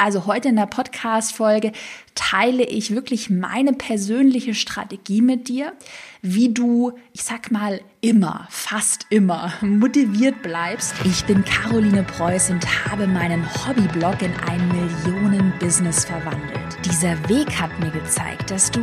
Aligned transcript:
Also 0.00 0.24
heute 0.24 0.48
in 0.48 0.56
der 0.56 0.64
Podcast-Folge 0.64 1.72
teile 2.14 2.64
ich 2.64 2.94
wirklich 2.94 3.28
meine 3.28 3.74
persönliche 3.74 4.54
Strategie 4.54 5.20
mit 5.20 5.48
dir, 5.48 5.74
wie 6.22 6.54
du, 6.54 6.92
ich 7.12 7.22
sag 7.22 7.50
mal, 7.50 7.82
immer, 8.00 8.46
fast 8.48 9.04
immer 9.10 9.52
motiviert 9.60 10.40
bleibst. 10.40 10.94
Ich 11.04 11.26
bin 11.26 11.44
Caroline 11.44 12.02
Preuß 12.02 12.48
und 12.48 12.66
habe 12.90 13.06
meinen 13.06 13.44
Hobbyblog 13.44 14.22
in 14.22 14.32
ein 14.48 14.68
Millionen-Business 14.68 16.06
verwandelt. 16.06 16.78
Dieser 16.86 17.16
Weg 17.28 17.60
hat 17.60 17.78
mir 17.78 17.90
gezeigt, 17.90 18.50
dass 18.50 18.70
du 18.70 18.80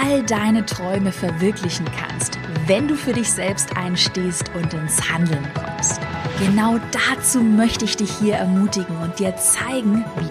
all 0.00 0.22
deine 0.22 0.64
Träume 0.66 1.10
verwirklichen 1.10 1.86
kannst, 1.98 2.38
wenn 2.66 2.86
du 2.86 2.94
für 2.94 3.12
dich 3.12 3.28
selbst 3.28 3.76
einstehst 3.76 4.52
und 4.54 4.72
ins 4.72 5.10
Handeln 5.10 5.44
kommst. 5.52 6.00
Genau 6.38 6.78
dazu 6.92 7.40
möchte 7.40 7.84
ich 7.84 7.96
dich 7.96 8.10
hier 8.18 8.34
ermutigen 8.34 8.96
und 8.98 9.18
dir 9.18 9.36
zeigen, 9.36 10.04
wie 10.18 10.29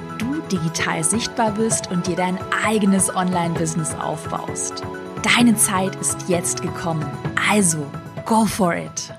digital 0.51 1.03
sichtbar 1.03 1.51
bist 1.51 1.91
und 1.91 2.07
dir 2.07 2.15
dein 2.15 2.37
eigenes 2.65 3.15
Online-Business 3.15 3.93
aufbaust. 3.95 4.83
Deine 5.35 5.55
Zeit 5.55 5.95
ist 5.97 6.27
jetzt 6.27 6.61
gekommen. 6.61 7.05
Also, 7.49 7.85
go 8.25 8.45
for 8.45 8.75
it! 8.75 9.13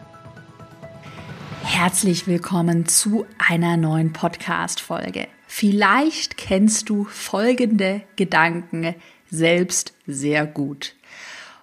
Herzlich 1.62 2.26
willkommen 2.26 2.86
zu 2.86 3.26
einer 3.38 3.76
neuen 3.76 4.12
Podcast-Folge. 4.12 5.28
Vielleicht 5.46 6.36
kennst 6.36 6.88
du 6.88 7.04
folgende 7.04 8.02
Gedanken 8.16 8.94
selbst 9.30 9.94
sehr 10.06 10.46
gut. 10.46 10.94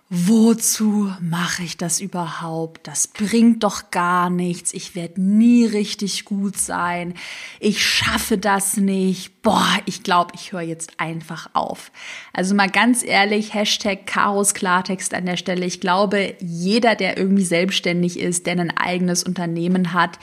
Wozu 0.10 1.14
mache 1.20 1.64
ich 1.64 1.76
das 1.76 2.00
überhaupt? 2.00 2.88
Das 2.88 3.10
bringt 3.10 3.64
doch 3.64 3.92
gar 3.92 4.30
nichts. 4.30 4.74
Ich 4.74 4.96
werde 4.96 5.22
nie 5.22 5.66
richtig 5.66 6.24
gut 6.24 6.58
sein. 6.58 7.14
Ich 7.60 7.86
schaffe 7.86 8.38
das 8.38 8.78
nicht. 8.78 9.42
Boah, 9.42 9.68
ich 9.86 10.04
glaube, 10.04 10.32
ich 10.34 10.54
höre 10.54 10.62
jetzt 10.62 10.98
einfach 10.98 11.50
auf. 11.52 11.92
Also 12.32 12.56
mal 12.56 12.70
ganz 12.70 13.04
ehrlich, 13.04 13.54
Hashtag 13.54 14.08
Chaos 14.08 14.54
Klartext 14.54 15.14
an 15.14 15.26
der 15.26 15.36
Stelle. 15.36 15.66
Ich 15.66 15.82
glaube, 15.82 16.36
jeder, 16.40 16.96
der 16.96 17.18
irgendwie 17.18 17.44
selbstständig 17.44 18.18
ist, 18.18 18.46
der 18.46 18.58
ein 18.60 18.78
eigenes 18.78 19.26
Unternehmen 19.26 19.92
hat, 19.92 20.20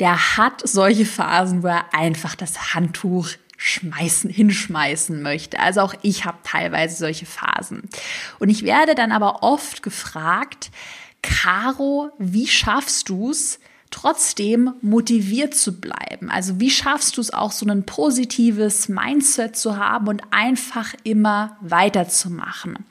der 0.00 0.36
hat 0.36 0.68
solche 0.68 1.06
Phasen, 1.06 1.62
wo 1.62 1.68
er 1.68 1.94
einfach 1.94 2.34
das 2.34 2.74
Handtuch 2.74 3.30
schmeißen, 3.56 4.30
hinschmeißen 4.30 5.22
möchte. 5.22 5.58
Also 5.60 5.80
auch 5.80 5.94
ich 6.02 6.24
habe 6.24 6.38
teilweise 6.42 6.96
solche 6.96 7.26
Phasen. 7.26 7.82
Und 8.38 8.48
ich 8.48 8.62
werde 8.62 8.94
dann 8.94 9.12
aber 9.12 9.42
oft 9.42 9.82
gefragt, 9.82 10.70
Caro, 11.22 12.10
wie 12.18 12.46
schaffst 12.46 13.08
du 13.08 13.30
es, 13.30 13.58
trotzdem 13.90 14.74
motiviert 14.82 15.54
zu 15.54 15.80
bleiben? 15.80 16.28
Also 16.28 16.58
wie 16.58 16.70
schaffst 16.70 17.16
du 17.16 17.20
es 17.20 17.32
auch 17.32 17.52
so 17.52 17.66
ein 17.66 17.86
positives 17.86 18.88
Mindset 18.88 19.56
zu 19.56 19.76
haben 19.76 20.08
und 20.08 20.22
einfach 20.32 20.94
immer 21.04 21.56
weiterzumachen? 21.60 22.84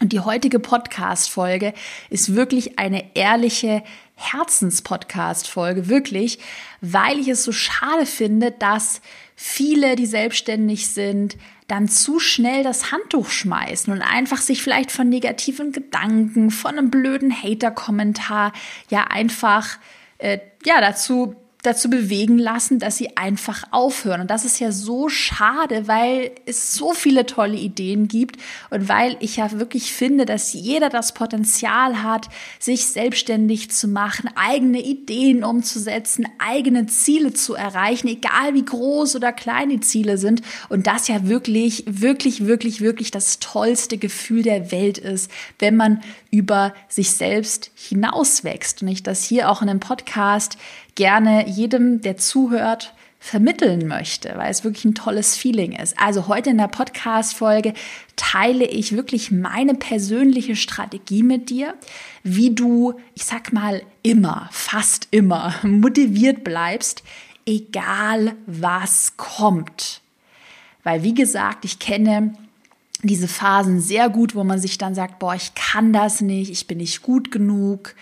Und 0.00 0.12
die 0.12 0.20
heutige 0.20 0.58
Podcast-Folge 0.58 1.74
ist 2.10 2.34
wirklich 2.34 2.78
eine 2.78 3.14
ehrliche 3.14 3.84
Herzenspodcast-Folge, 4.22 5.88
wirklich, 5.88 6.38
weil 6.80 7.18
ich 7.18 7.28
es 7.28 7.44
so 7.44 7.52
schade 7.52 8.06
finde, 8.06 8.50
dass 8.50 9.00
viele, 9.34 9.96
die 9.96 10.06
selbstständig 10.06 10.88
sind, 10.88 11.36
dann 11.68 11.88
zu 11.88 12.18
schnell 12.18 12.62
das 12.62 12.92
Handtuch 12.92 13.30
schmeißen 13.30 13.92
und 13.92 14.02
einfach 14.02 14.38
sich 14.38 14.62
vielleicht 14.62 14.92
von 14.92 15.08
negativen 15.08 15.72
Gedanken, 15.72 16.50
von 16.50 16.76
einem 16.76 16.90
blöden 16.90 17.32
Hater-Kommentar 17.32 18.52
ja 18.90 19.04
einfach 19.04 19.78
äh, 20.18 20.38
ja 20.64 20.80
dazu 20.80 21.34
dazu 21.62 21.88
bewegen 21.88 22.38
lassen, 22.38 22.80
dass 22.80 22.96
sie 22.96 23.16
einfach 23.16 23.62
aufhören. 23.70 24.22
Und 24.22 24.30
das 24.30 24.44
ist 24.44 24.58
ja 24.58 24.72
so 24.72 25.08
schade, 25.08 25.86
weil 25.86 26.32
es 26.44 26.74
so 26.74 26.92
viele 26.92 27.24
tolle 27.24 27.56
Ideen 27.56 28.08
gibt 28.08 28.36
und 28.70 28.88
weil 28.88 29.16
ich 29.20 29.36
ja 29.36 29.52
wirklich 29.52 29.92
finde, 29.92 30.26
dass 30.26 30.52
jeder 30.52 30.88
das 30.88 31.14
Potenzial 31.14 32.02
hat, 32.02 32.28
sich 32.58 32.86
selbstständig 32.86 33.70
zu 33.70 33.86
machen, 33.86 34.28
eigene 34.34 34.82
Ideen 34.82 35.44
umzusetzen, 35.44 36.26
eigene 36.38 36.86
Ziele 36.86 37.32
zu 37.32 37.54
erreichen, 37.54 38.08
egal 38.08 38.54
wie 38.54 38.64
groß 38.64 39.14
oder 39.14 39.32
klein 39.32 39.70
die 39.70 39.80
Ziele 39.80 40.18
sind. 40.18 40.42
Und 40.68 40.88
das 40.88 41.06
ja 41.06 41.28
wirklich, 41.28 41.84
wirklich, 41.86 42.44
wirklich, 42.44 42.80
wirklich 42.80 43.12
das 43.12 43.38
tollste 43.38 43.98
Gefühl 43.98 44.42
der 44.42 44.72
Welt 44.72 44.98
ist, 44.98 45.30
wenn 45.60 45.76
man 45.76 46.02
über 46.32 46.74
sich 46.88 47.12
selbst 47.12 47.70
hinauswächst. 47.74 48.82
Und 48.82 48.88
ich 48.88 49.04
das 49.04 49.22
hier 49.22 49.48
auch 49.48 49.62
in 49.62 49.68
einem 49.68 49.80
Podcast 49.80 50.58
gerne 50.94 51.48
jedem, 51.48 52.00
der 52.00 52.16
zuhört, 52.16 52.94
vermitteln 53.22 53.86
möchte, 53.86 54.34
weil 54.36 54.50
es 54.50 54.64
wirklich 54.64 54.84
ein 54.84 54.96
tolles 54.96 55.36
Feeling 55.36 55.72
ist. 55.72 55.96
Also 55.96 56.26
heute 56.26 56.50
in 56.50 56.58
der 56.58 56.66
Podcast-Folge 56.66 57.72
teile 58.16 58.64
ich 58.64 58.96
wirklich 58.96 59.30
meine 59.30 59.74
persönliche 59.74 60.56
Strategie 60.56 61.22
mit 61.22 61.48
dir, 61.48 61.74
wie 62.24 62.52
du, 62.52 62.94
ich 63.14 63.24
sag 63.24 63.52
mal, 63.52 63.82
immer, 64.02 64.48
fast 64.50 65.06
immer 65.12 65.54
motiviert 65.62 66.42
bleibst, 66.42 67.04
egal 67.46 68.34
was 68.46 69.16
kommt. 69.16 70.00
Weil, 70.82 71.04
wie 71.04 71.14
gesagt, 71.14 71.64
ich 71.64 71.78
kenne 71.78 72.34
diese 73.04 73.28
Phasen 73.28 73.80
sehr 73.80 74.08
gut, 74.08 74.34
wo 74.34 74.42
man 74.42 74.58
sich 74.58 74.78
dann 74.78 74.96
sagt, 74.96 75.20
boah, 75.20 75.36
ich 75.36 75.54
kann 75.54 75.92
das 75.92 76.22
nicht, 76.22 76.50
ich 76.50 76.66
bin 76.66 76.78
nicht 76.78 77.02
gut 77.02 77.30
genug, 77.30 77.94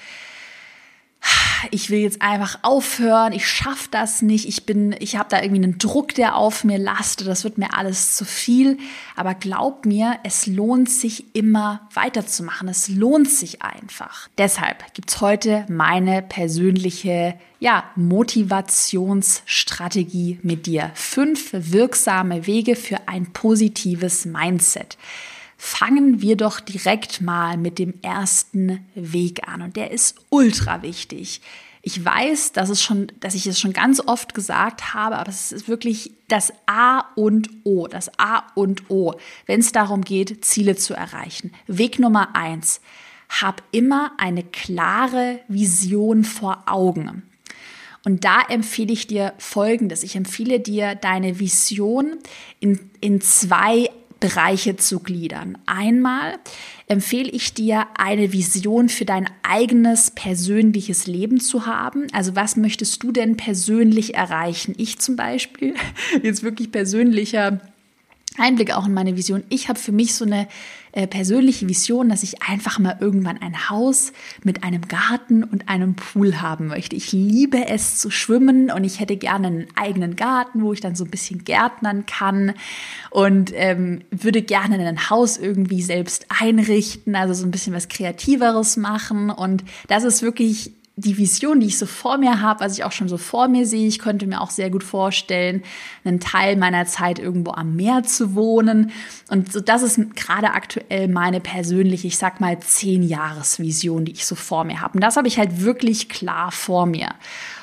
ich 1.71 1.91
will 1.91 2.00
jetzt 2.00 2.22
einfach 2.22 2.60
aufhören, 2.62 3.32
ich 3.32 3.47
schaffe 3.47 3.88
das 3.91 4.22
nicht, 4.22 4.48
ich 4.48 4.65
bin, 4.66 4.94
ich 4.98 5.16
habe 5.16 5.28
da 5.28 5.43
irgendwie 5.43 5.62
einen 5.62 5.78
Druck, 5.78 6.15
der 6.15 6.37
auf 6.37 6.65
mir 6.65 6.78
lastet, 6.78 7.26
das 7.26 7.44
wird 7.44 7.59
mir 7.59 7.76
alles 7.76 8.16
zu 8.16 8.25
viel. 8.25 8.78
Aber 9.16 9.34
glaub 9.34 9.84
mir, 9.87 10.19
es 10.25 10.47
lohnt 10.47 10.91
sich 10.91 11.34
immer 11.34 11.88
weiterzumachen. 11.94 12.69
Es 12.69 12.88
lohnt 12.88 13.31
sich 13.31 13.62
einfach. 13.62 14.28
Deshalb 14.38 14.94
gibt's 14.94 15.20
heute 15.20 15.66
meine 15.69 16.22
persönliche 16.22 17.34
ja, 17.59 17.84
Motivationsstrategie 17.94 20.38
mit 20.43 20.66
dir. 20.66 20.91
Fünf 20.94 21.50
wirksame 21.53 22.47
Wege 22.47 22.76
für 22.76 22.97
ein 23.06 23.32
positives 23.32 24.25
Mindset 24.25 24.97
fangen 25.62 26.22
wir 26.22 26.38
doch 26.38 26.59
direkt 26.59 27.21
mal 27.21 27.59
mit 27.59 27.78
dem 27.78 27.93
ersten 28.00 28.88
Weg 28.94 29.47
an. 29.47 29.60
Und 29.60 29.76
der 29.76 29.91
ist 29.91 30.16
ultra 30.31 30.81
wichtig. 30.81 31.43
Ich 31.82 32.03
weiß, 32.03 32.53
dass, 32.53 32.71
es 32.71 32.82
schon, 32.82 33.12
dass 33.21 33.34
ich 33.34 33.47
es 33.47 33.60
schon 33.60 33.75
ganz 33.75 34.00
oft 34.00 34.32
gesagt 34.32 34.94
habe, 34.94 35.19
aber 35.19 35.28
es 35.28 35.53
ist 35.53 35.69
wirklich 35.69 36.12
das 36.28 36.54
A 36.65 37.00
und 37.15 37.50
O, 37.65 37.88
das 37.88 38.10
A 38.19 38.44
und 38.54 38.88
O, 38.88 39.12
wenn 39.44 39.60
es 39.60 39.70
darum 39.70 40.00
geht, 40.00 40.47
Ziele 40.47 40.76
zu 40.76 40.94
erreichen. 40.94 41.53
Weg 41.66 41.99
Nummer 41.99 42.34
eins. 42.34 42.81
Hab 43.28 43.62
immer 43.70 44.12
eine 44.16 44.43
klare 44.43 45.41
Vision 45.47 46.25
vor 46.25 46.62
Augen. 46.66 47.22
Und 48.06 48.25
da 48.25 48.41
empfehle 48.49 48.94
ich 48.94 49.09
dir 49.09 49.34
Folgendes. 49.37 50.04
Ich 50.04 50.16
empfehle 50.16 50.59
dir, 50.59 50.94
deine 50.94 51.38
Vision 51.38 52.16
in, 52.60 52.91
in 53.03 53.20
zwei 53.20 53.91
Bereiche 54.20 54.76
zu 54.76 55.00
gliedern. 55.00 55.56
Einmal 55.66 56.38
empfehle 56.86 57.31
ich 57.31 57.54
dir, 57.54 57.86
eine 57.97 58.32
Vision 58.32 58.88
für 58.88 59.06
dein 59.06 59.28
eigenes 59.42 60.10
persönliches 60.10 61.06
Leben 61.06 61.41
zu 61.41 61.66
haben. 61.66 62.06
Also 62.12 62.36
was 62.36 62.56
möchtest 62.56 63.03
du 63.03 63.12
denn 63.12 63.36
persönlich 63.36 64.14
erreichen? 64.14 64.75
Ich 64.76 64.98
zum 64.98 65.16
Beispiel, 65.16 65.75
jetzt 66.22 66.42
wirklich 66.42 66.70
persönlicher 66.70 67.60
Einblick 68.38 68.76
auch 68.76 68.86
in 68.86 68.94
meine 68.94 69.16
Vision. 69.16 69.42
Ich 69.48 69.69
habe 69.69 69.78
für 69.78 69.92
mich 69.92 70.14
so 70.14 70.25
eine 70.25 70.47
äh, 70.93 71.06
persönliche 71.06 71.69
Vision, 71.69 72.09
dass 72.09 72.23
ich 72.23 72.43
einfach 72.43 72.78
mal 72.78 72.97
irgendwann 73.01 73.39
ein 73.41 73.71
Haus 73.71 74.12
mit 74.45 74.65
einem 74.65 74.89
Garten 74.89 75.45
und 75.45 75.69
einem 75.69 75.95
Pool 75.95 76.41
haben 76.41 76.69
möchte. 76.69 76.97
Ich 76.97 77.12
liebe 77.12 77.69
es 77.69 77.99
zu 77.99 78.11
schwimmen 78.11 78.71
und 78.71 78.84
ich 78.84 79.00
hätte 79.00 79.17
gerne 79.17 79.47
einen 79.47 79.67
eigenen 79.77 80.17
Garten, 80.17 80.62
wo 80.62 80.73
ich 80.73 80.81
dann 80.81 80.95
so 80.95 81.05
ein 81.05 81.11
bisschen 81.11 81.45
gärtnern 81.45 82.06
kann 82.06 82.55
und 83.11 83.53
ähm, 83.55 84.03
würde 84.11 84.43
gerne 84.43 84.79
ein 84.87 85.11
Haus 85.11 85.37
irgendwie 85.37 85.82
selbst 85.82 86.26
einrichten, 86.29 87.14
also 87.14 87.35
so 87.35 87.47
ein 87.47 87.50
bisschen 87.50 87.75
was 87.75 87.88
Kreativeres 87.88 88.76
machen. 88.76 89.31
Und 89.31 89.64
das 89.88 90.05
ist 90.05 90.23
wirklich 90.23 90.73
die 91.00 91.19
Vision, 91.19 91.61
die 91.61 91.67
ich 91.67 91.79
so 91.79 91.87
vor 91.87 92.19
mir 92.19 92.41
habe, 92.41 92.64
was 92.64 92.76
ich 92.76 92.85
auch 92.85 92.93
schon 92.93 93.08
so 93.08 93.17
vor 93.17 93.49
mir 93.49 93.67
sehe, 93.67 93.87
ich 93.87 93.99
könnte 93.99 94.26
mir 94.26 94.41
auch 94.41 94.50
sehr 94.50 94.70
gut 94.70 94.85
vorstellen, 94.85 95.62
einen 96.05 96.20
Teil 96.20 96.56
meiner 96.56 96.87
Zeit 96.87 97.19
irgendwo 97.19 97.52
am 97.52 97.76
Meer 97.76 98.02
zu 98.02 98.35
wohnen. 98.35 98.93
Und 99.29 99.52
so, 99.52 99.61
das 99.61 99.82
ist 99.82 100.14
gerade 100.17 100.50
aktuell 100.50 101.08
meine 101.08 101.41
persönliche, 101.41 102.06
ich 102.06 102.19
sag 102.19 102.41
mal, 102.41 102.58
zehn 102.61 103.02
Jahresvision, 103.02 104.05
die 104.05 104.12
ich 104.12 104.26
so 104.26 104.35
vor 104.35 104.64
mir 104.64 104.81
habe. 104.81 104.94
Und 104.94 105.00
das 105.00 105.17
habe 105.17 105.29
ich 105.29 105.38
halt 105.38 105.62
wirklich 105.62 106.08
klar 106.08 106.52
vor 106.52 106.87
mir. 106.87 107.08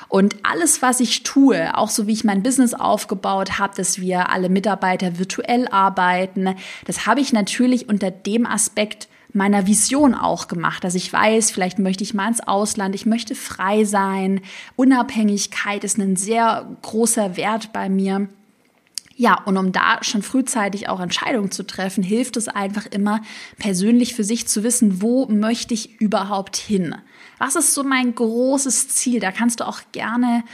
Und 0.08 0.36
alles, 0.42 0.80
was 0.80 1.00
ich 1.00 1.22
tue, 1.22 1.76
auch 1.76 1.90
so 1.90 2.06
wie 2.06 2.12
ich 2.12 2.24
mein 2.24 2.42
Business 2.42 2.72
aufgebaut 2.72 3.58
habe, 3.58 3.74
dass 3.76 4.00
wir 4.00 4.30
alle 4.30 4.48
Mitarbeiter 4.48 5.18
virtuell 5.18 5.68
arbeiten, 5.68 6.54
das 6.86 7.06
habe 7.06 7.20
ich 7.20 7.32
natürlich 7.32 7.88
unter 7.88 8.10
dem 8.10 8.46
Aspekt 8.46 9.08
meiner 9.38 9.66
Vision 9.66 10.14
auch 10.14 10.48
gemacht, 10.48 10.84
dass 10.84 10.94
ich 10.94 11.10
weiß, 11.10 11.50
vielleicht 11.50 11.78
möchte 11.78 12.04
ich 12.04 12.12
mal 12.12 12.28
ins 12.28 12.40
Ausland, 12.40 12.94
ich 12.94 13.06
möchte 13.06 13.34
frei 13.34 13.84
sein. 13.84 14.42
Unabhängigkeit 14.76 15.84
ist 15.84 15.98
ein 15.98 16.16
sehr 16.16 16.76
großer 16.82 17.38
Wert 17.38 17.72
bei 17.72 17.88
mir. 17.88 18.28
Ja, 19.16 19.42
und 19.42 19.56
um 19.56 19.72
da 19.72 19.98
schon 20.02 20.22
frühzeitig 20.22 20.88
auch 20.88 21.00
Entscheidungen 21.00 21.50
zu 21.50 21.66
treffen, 21.66 22.04
hilft 22.04 22.36
es 22.36 22.46
einfach 22.46 22.86
immer, 22.86 23.20
persönlich 23.58 24.14
für 24.14 24.22
sich 24.22 24.46
zu 24.46 24.62
wissen, 24.62 25.02
wo 25.02 25.26
möchte 25.26 25.74
ich 25.74 26.00
überhaupt 26.00 26.56
hin? 26.56 26.94
Was 27.38 27.56
ist 27.56 27.74
so 27.74 27.82
mein 27.82 28.14
großes 28.14 28.88
Ziel? 28.90 29.18
Da 29.18 29.32
kannst 29.32 29.58
du 29.58 29.66
auch 29.66 29.80
gerne 29.90 30.44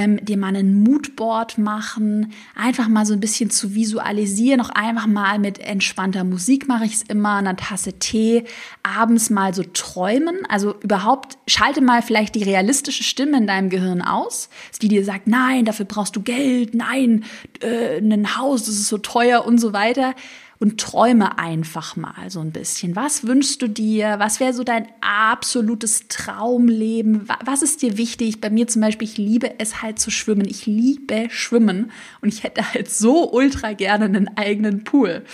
ähm, 0.00 0.24
dir 0.24 0.38
mal 0.38 0.56
ein 0.56 0.82
Moodboard 0.82 1.58
machen, 1.58 2.32
einfach 2.54 2.88
mal 2.88 3.04
so 3.04 3.12
ein 3.12 3.20
bisschen 3.20 3.50
zu 3.50 3.74
visualisieren, 3.74 4.62
auch 4.62 4.70
einfach 4.70 5.06
mal 5.06 5.38
mit 5.38 5.58
entspannter 5.58 6.24
Musik 6.24 6.68
mache 6.68 6.86
ich 6.86 6.94
es 6.94 7.02
immer, 7.02 7.36
einer 7.36 7.56
Tasse 7.56 7.92
Tee, 7.98 8.44
abends 8.82 9.28
mal 9.28 9.52
so 9.52 9.62
träumen, 9.62 10.38
also 10.48 10.74
überhaupt 10.80 11.36
schalte 11.46 11.82
mal 11.82 12.00
vielleicht 12.00 12.34
die 12.34 12.42
realistische 12.42 13.02
Stimme 13.02 13.36
in 13.36 13.46
deinem 13.46 13.68
Gehirn 13.68 14.00
aus, 14.00 14.48
die 14.80 14.88
dir 14.88 15.04
sagt, 15.04 15.26
nein, 15.26 15.66
dafür 15.66 15.84
brauchst 15.84 16.16
du 16.16 16.22
Geld, 16.22 16.74
nein, 16.74 17.24
äh, 17.60 17.98
ein 17.98 18.38
Haus, 18.38 18.64
das 18.64 18.76
ist 18.76 18.88
so 18.88 18.96
teuer 18.96 19.44
und 19.44 19.58
so 19.58 19.74
weiter 19.74 20.14
und 20.60 20.78
träume 20.78 21.38
einfach 21.38 21.96
mal 21.96 22.28
so 22.28 22.40
ein 22.40 22.52
bisschen. 22.52 22.94
Was 22.94 23.26
wünschst 23.26 23.62
du 23.62 23.66
dir? 23.66 24.18
Was 24.18 24.40
wäre 24.40 24.52
so 24.52 24.62
dein 24.62 24.86
absolutes 25.00 26.06
Traumleben? 26.08 27.26
Was 27.44 27.62
ist 27.62 27.80
dir 27.80 27.96
wichtig? 27.96 28.42
Bei 28.42 28.50
mir 28.50 28.68
zum 28.68 28.82
Beispiel, 28.82 29.08
ich 29.08 29.16
liebe 29.16 29.58
es 29.58 29.80
halt 29.80 29.98
zu 29.98 30.10
schwimmen. 30.10 30.46
Ich 30.46 30.66
liebe 30.66 31.28
Schwimmen 31.30 31.90
und 32.20 32.28
ich 32.28 32.42
hätte 32.42 32.74
halt 32.74 32.90
so 32.90 33.32
ultra 33.32 33.72
gerne 33.72 34.04
einen 34.04 34.36
eigenen 34.36 34.84
Pool. 34.84 35.24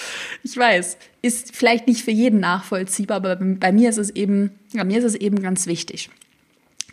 Ich 0.44 0.56
weiß, 0.56 0.96
ist 1.22 1.56
vielleicht 1.56 1.88
nicht 1.88 2.04
für 2.04 2.12
jeden 2.12 2.38
nachvollziehbar, 2.38 3.16
aber 3.16 3.34
bei 3.34 3.72
mir 3.72 3.90
ist 3.90 3.98
es 3.98 4.10
eben, 4.10 4.52
bei 4.72 4.84
mir 4.84 4.98
ist 4.98 5.04
es 5.04 5.16
eben 5.16 5.42
ganz 5.42 5.66
wichtig. 5.66 6.08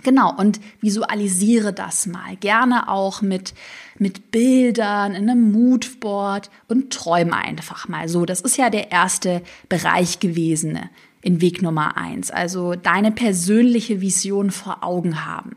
Genau, 0.04 0.36
und 0.36 0.60
visualisiere 0.82 1.74
das 1.74 2.06
mal. 2.06 2.36
Gerne 2.36 2.90
auch 2.90 3.22
mit, 3.22 3.54
mit 3.98 4.32
Bildern, 4.32 5.16
in 5.16 5.30
einem 5.30 5.52
Moodboard 5.52 6.50
und 6.68 6.92
träume 6.92 7.36
einfach 7.36 7.88
mal 7.88 8.10
so. 8.10 8.26
Das 8.26 8.42
ist 8.42 8.58
ja 8.58 8.70
der 8.70 8.92
erste 8.92 9.42
Bereich 9.70 10.20
gewesen 10.20 10.78
in 11.22 11.40
Weg 11.40 11.62
Nummer 11.62 11.98
eins. 11.98 12.32
Also 12.32 12.76
deine 12.76 13.12
persönliche 13.12 14.02
Vision 14.02 14.52
vor 14.52 14.84
Augen 14.84 15.26
haben. 15.26 15.56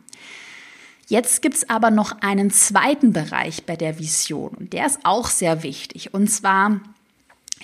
Jetzt 1.08 1.43
gibt's 1.43 1.69
aber 1.69 1.90
noch 1.90 2.20
einen 2.20 2.50
zweiten 2.50 3.12
Bereich 3.12 3.64
bei 3.64 3.76
der 3.76 3.98
Vision 3.98 4.50
und 4.50 4.72
der 4.72 4.87
ist 4.87 5.00
auch 5.04 5.28
sehr 5.28 5.62
wichtig. 5.62 6.14
Und 6.14 6.28
zwar 6.28 6.81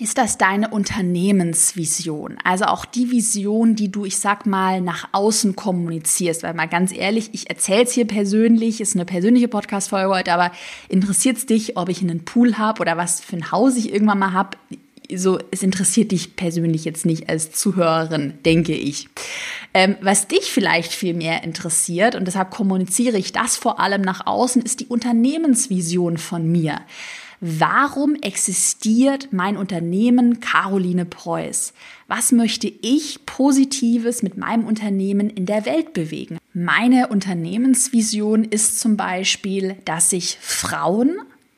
ist 0.03 0.19
das 0.19 0.37
deine 0.37 0.69
Unternehmensvision? 0.69 2.37
Also 2.43 2.65
auch 2.65 2.85
die 2.85 3.13
Vision, 3.13 3.77
die 3.77 3.93
du, 3.93 4.05
ich 4.05 4.19
sag 4.19 4.47
mal, 4.47 4.81
nach 4.81 5.09
außen 5.13 5.55
kommunizierst. 5.55 6.43
Weil 6.43 6.55
mal 6.55 6.67
ganz 6.67 6.93
ehrlich, 6.93 7.31
ich 7.33 7.49
erzähle 7.49 7.85
es 7.85 7.93
hier 7.93 8.07
persönlich, 8.07 8.81
ist 8.81 8.97
eine 8.97 9.05
persönliche 9.05 9.47
Podcast-Folge 9.47 10.13
heute, 10.13 10.33
aber 10.33 10.51
interessiert 10.89 11.37
es 11.37 11.47
dich, 11.47 11.77
ob 11.77 11.89
ich 11.89 12.03
einen 12.03 12.25
Pool 12.25 12.59
habe 12.59 12.81
oder 12.81 12.97
was 12.97 13.21
für 13.21 13.37
ein 13.37 13.53
Haus 13.53 13.77
ich 13.77 13.93
irgendwann 13.93 14.19
mal 14.19 14.33
habe? 14.33 14.57
So, 15.15 15.39
es 15.53 15.63
interessiert 15.63 16.11
dich 16.11 16.35
persönlich 16.35 16.85
jetzt 16.85 17.07
nicht 17.07 17.29
als 17.29 17.53
Zuhörerin, 17.53 18.35
denke 18.45 18.75
ich. 18.75 19.09
Ähm, 19.73 19.97
was 20.01 20.27
dich 20.27 20.51
vielleicht 20.51 20.93
viel 20.93 21.15
mehr 21.15 21.45
interessiert, 21.45 22.17
und 22.17 22.27
deshalb 22.27 22.51
kommuniziere 22.51 23.19
ich 23.19 23.31
das 23.31 23.57
vor 23.57 23.79
allem 23.79 24.03
nach 24.03 24.27
außen, 24.27 24.63
ist 24.63 24.81
die 24.81 24.87
Unternehmensvision 24.87 26.19
von 26.19 26.51
mir. 26.51 26.81
Warum 27.45 28.15
existiert 28.15 29.33
mein 29.33 29.57
Unternehmen 29.57 30.39
Caroline 30.39 31.05
Preuß? 31.05 31.73
Was 32.07 32.31
möchte 32.31 32.69
ich 32.69 33.27
Positives 33.27 34.23
mit 34.23 34.37
meinem 34.37 34.65
Unternehmen 34.65 35.29
in 35.29 35.47
der 35.47 35.67
Welt 35.67 35.93
bewegen? 35.93 36.39
Meine 36.55 37.09
Unternehmensvision 37.09 38.45
ist 38.45 38.79
zum 38.79 38.97
Beispiel, 38.97 39.75
dass 39.85 40.13
ich 40.13 40.39
Frauen 40.41 41.17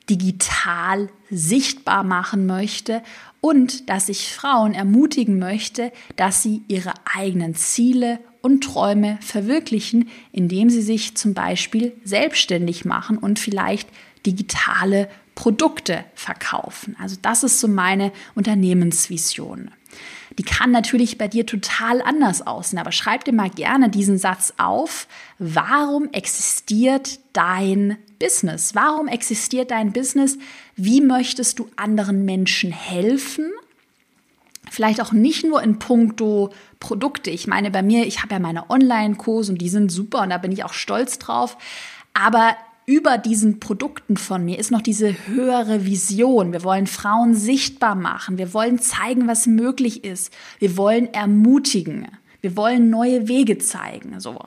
digital 0.09 1.07
sichtbar 1.29 2.03
machen 2.03 2.47
möchte 2.47 3.03
und 3.39 3.87
dass 3.87 4.09
ich 4.09 4.33
Frauen 4.33 4.73
ermutigen 4.73 5.37
möchte, 5.37 5.91
dass 6.15 6.41
sie 6.41 6.63
ihre 6.67 6.95
eigenen 7.15 7.53
Ziele 7.53 8.17
und 8.41 8.63
Träume 8.63 9.19
verwirklichen, 9.21 10.09
indem 10.31 10.71
sie 10.71 10.81
sich 10.81 11.15
zum 11.15 11.35
Beispiel 11.35 11.93
selbstständig 12.03 12.85
machen 12.85 13.19
und 13.19 13.37
vielleicht 13.37 13.87
digitale 14.25 15.09
Produkte 15.35 16.05
verkaufen. 16.15 16.95
Also 16.99 17.17
das 17.21 17.43
ist 17.43 17.59
so 17.59 17.67
meine 17.67 18.11
Unternehmensvision. 18.33 19.71
Die 20.37 20.43
kann 20.43 20.71
natürlich 20.71 21.17
bei 21.17 21.27
dir 21.27 21.45
total 21.45 22.01
anders 22.01 22.45
aussehen, 22.45 22.79
aber 22.79 22.91
schreib 22.91 23.23
dir 23.23 23.33
mal 23.33 23.49
gerne 23.49 23.89
diesen 23.89 24.17
Satz 24.17 24.53
auf. 24.57 25.07
Warum 25.39 26.09
existiert 26.11 27.19
dein 27.33 27.97
Business? 28.19 28.75
Warum 28.75 29.07
existiert 29.07 29.71
dein 29.71 29.93
Business? 29.93 30.37
Wie 30.75 31.01
möchtest 31.01 31.59
du 31.59 31.69
anderen 31.75 32.25
Menschen 32.25 32.71
helfen? 32.71 33.51
Vielleicht 34.69 34.99
auch 35.01 35.11
nicht 35.11 35.45
nur 35.45 35.61
in 35.61 35.79
puncto 35.79 36.51
Produkte. 36.79 37.29
Ich 37.29 37.47
meine, 37.47 37.71
bei 37.71 37.83
mir, 37.83 38.05
ich 38.05 38.21
habe 38.21 38.33
ja 38.33 38.39
meine 38.39 38.69
Online-Kurse 38.69 39.51
und 39.51 39.59
die 39.59 39.69
sind 39.69 39.91
super 39.91 40.21
und 40.21 40.31
da 40.31 40.37
bin 40.37 40.51
ich 40.51 40.63
auch 40.63 40.73
stolz 40.73 41.19
drauf. 41.19 41.57
Aber 42.13 42.57
über 42.85 43.17
diesen 43.17 43.59
Produkten 43.59 44.15
von 44.15 44.45
mir 44.45 44.59
ist 44.59 44.71
noch 44.71 44.81
diese 44.81 45.27
höhere 45.27 45.85
Vision. 45.85 46.53
Wir 46.53 46.63
wollen 46.63 46.87
Frauen 46.87 47.33
sichtbar 47.33 47.95
machen. 47.95 48.37
Wir 48.37 48.53
wollen 48.53 48.79
zeigen, 48.79 49.27
was 49.27 49.47
möglich 49.47 50.03
ist. 50.03 50.31
Wir 50.59 50.77
wollen 50.77 51.11
ermutigen. 51.13 52.07
Wir 52.41 52.55
wollen 52.55 52.91
neue 52.91 53.27
Wege 53.27 53.57
zeigen. 53.57 54.19
So. 54.19 54.39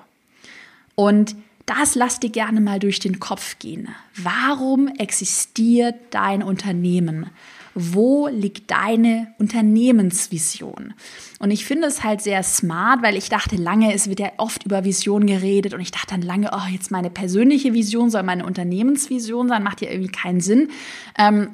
Und 0.94 1.34
das 1.66 1.96
lass 1.96 2.20
dir 2.20 2.30
gerne 2.30 2.60
mal 2.60 2.78
durch 2.78 3.00
den 3.00 3.18
Kopf 3.18 3.58
gehen. 3.58 3.88
Warum 4.16 4.88
existiert 4.88 5.96
dein 6.10 6.42
Unternehmen? 6.42 7.30
Wo 7.78 8.28
liegt 8.28 8.70
deine 8.70 9.28
Unternehmensvision? 9.38 10.94
Und 11.38 11.50
ich 11.50 11.64
finde 11.64 11.86
es 11.86 12.04
halt 12.04 12.20
sehr 12.20 12.42
smart, 12.42 13.02
weil 13.02 13.16
ich 13.16 13.28
dachte 13.28 13.56
lange, 13.56 13.94
es 13.94 14.08
wird 14.08 14.20
ja 14.20 14.32
oft 14.36 14.64
über 14.64 14.84
Vision 14.84 15.26
geredet 15.26 15.74
und 15.74 15.80
ich 15.80 15.90
dachte 15.90 16.08
dann 16.10 16.22
lange, 16.22 16.50
oh, 16.52 16.68
jetzt 16.70 16.90
meine 16.90 17.10
persönliche 17.10 17.72
Vision 17.74 18.10
soll 18.10 18.22
meine 18.22 18.44
Unternehmensvision 18.44 19.48
sein, 19.48 19.62
macht 19.62 19.80
ja 19.80 19.90
irgendwie 19.90 20.12
keinen 20.12 20.40
Sinn. 20.40 20.70
Ähm, 21.16 21.50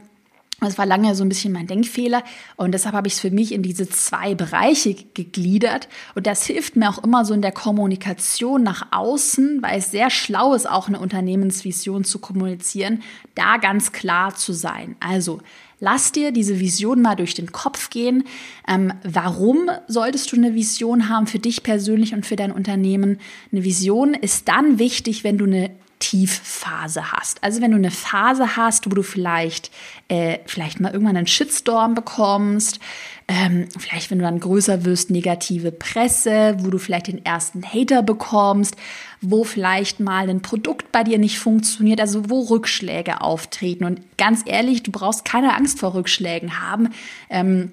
das 0.61 0.79
war 0.79 0.87
lange 0.87 1.15
so 1.15 1.25
ein 1.25 1.29
bisschen 1.29 1.53
mein 1.53 1.67
Denkfehler 1.67 2.23
und 2.57 2.73
deshalb 2.73 2.95
habe 2.95 3.09
ich 3.09 3.15
es 3.15 3.21
für 3.21 3.31
mich 3.31 3.53
in 3.53 3.63
diese 3.63 3.89
zwei 3.89 4.35
Bereiche 4.35 4.95
gegliedert 4.95 5.89
und 6.15 6.27
das 6.27 6.47
hilft 6.47 6.77
mir 6.77 6.89
auch 6.89 7.03
immer 7.03 7.25
so 7.25 7.35
in 7.35 7.43
der 7.43 7.53
Kommunikation 7.53 8.63
nach 8.63 8.87
außen, 8.93 9.63
weil 9.63 9.79
es 9.79 9.91
sehr 9.91 10.11
schlau 10.11 10.55
ist, 10.55 10.69
auch 10.69 10.89
eine 10.89 11.01
Unternehmensvision 11.01 12.05
zu 12.05 12.19
kommunizieren, 12.19 13.03
da 13.35 13.57
ganz 13.57 13.93
klar 13.93 14.35
zu 14.35 14.53
sein. 14.53 14.97
Also 15.01 15.41
Lass 15.81 16.13
dir 16.13 16.33
diese 16.33 16.61
Vision 16.61 17.03
mal 17.03 17.15
durch 17.15 17.35
den 17.35 17.53
Kopf 17.53 17.91
gehen. 17.91 18.25
Ähm, 18.67 18.95
warum 19.03 19.69
solltest 19.87 20.33
du 20.33 20.37
eine 20.37 20.55
Vision 20.55 21.11
haben 21.11 21.27
für 21.27 21.39
dich 21.39 21.63
persönlich 21.63 22.15
und 22.15 22.25
für 22.25 22.37
dein 22.37 22.53
Unternehmen? 22.53 23.19
Eine 23.53 23.65
Vision 23.65 24.15
ist 24.15 24.49
dann 24.49 24.79
wichtig, 24.79 25.25
wenn 25.25 25.37
du 25.37 25.45
eine 25.45 25.71
Tiefphase 26.05 27.13
hast. 27.13 27.43
Also 27.43 27.63
wenn 27.63 27.71
du 27.71 27.79
eine 27.79 27.91
Phase 27.91 28.59
hast, 28.59 28.91
wo 28.91 28.95
du 28.95 29.03
vielleicht, 29.03 29.71
äh, 30.09 30.39
vielleicht 30.45 30.79
mal 30.79 30.93
irgendwann 30.93 31.17
einen 31.17 31.27
Shitstorm 31.27 31.95
bekommst, 31.95 32.79
ähm, 33.27 33.69
vielleicht 33.79 34.11
wenn 34.11 34.19
du 34.19 34.25
dann 34.25 34.39
größer 34.39 34.85
wirst, 34.85 35.09
negative 35.11 35.73
Presse, 35.73 36.57
wo 36.59 36.69
du 36.69 36.77
vielleicht 36.77 37.07
den 37.07 37.25
ersten 37.25 37.65
Hater 37.65 38.03
bekommst, 38.03 38.77
wo 39.23 39.45
vielleicht 39.45 39.99
mal 39.99 40.29
ein 40.29 40.43
Produkt 40.43 40.93
bei 40.93 41.05
dir 41.05 41.17
nicht 41.17 41.39
funktioniert, 41.39 42.03
also 42.03 42.29
wo 42.29 42.43
Rückschläge 42.43 43.23
auftreten. 43.23 43.85
Und 43.85 44.03
ganz 44.19 44.43
ehrlich, 44.45 44.83
du 44.83 44.91
brauchst 44.91 45.25
keine 45.25 45.57
Angst 45.57 45.79
vor 45.81 45.95
Rückschlägen 45.95 46.61
haben. 46.61 46.91
Ähm, 47.31 47.73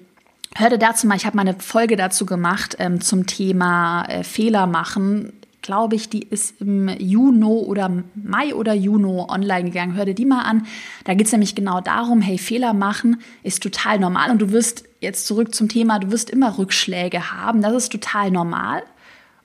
Hör 0.54 0.68
dir 0.68 0.78
dazu 0.78 1.06
mal, 1.06 1.16
ich 1.16 1.24
habe 1.24 1.36
mal 1.36 1.48
eine 1.48 1.58
Folge 1.58 1.96
dazu 1.96 2.26
gemacht 2.26 2.76
ähm, 2.78 3.00
zum 3.00 3.26
Thema 3.26 4.04
äh, 4.04 4.22
Fehler 4.22 4.66
machen 4.66 5.32
glaube 5.62 5.96
ich, 5.96 6.08
die 6.08 6.22
ist 6.22 6.60
im 6.60 6.88
Juni 6.98 7.44
oder 7.44 8.02
Mai 8.14 8.54
oder 8.54 8.74
Juni 8.74 9.24
online 9.28 9.64
gegangen. 9.70 9.94
Hör 9.94 10.04
dir 10.04 10.14
die 10.14 10.26
mal 10.26 10.42
an. 10.42 10.66
Da 11.04 11.14
geht 11.14 11.26
es 11.26 11.32
nämlich 11.32 11.54
genau 11.54 11.80
darum, 11.80 12.20
hey, 12.20 12.38
Fehler 12.38 12.74
machen 12.74 13.20
ist 13.42 13.62
total 13.62 13.98
normal 13.98 14.30
und 14.30 14.42
du 14.42 14.52
wirst 14.52 14.84
jetzt 15.00 15.26
zurück 15.26 15.54
zum 15.54 15.68
Thema, 15.68 15.98
du 15.98 16.10
wirst 16.10 16.30
immer 16.30 16.58
Rückschläge 16.58 17.32
haben. 17.32 17.62
Das 17.62 17.74
ist 17.74 17.92
total 17.92 18.30
normal. 18.30 18.82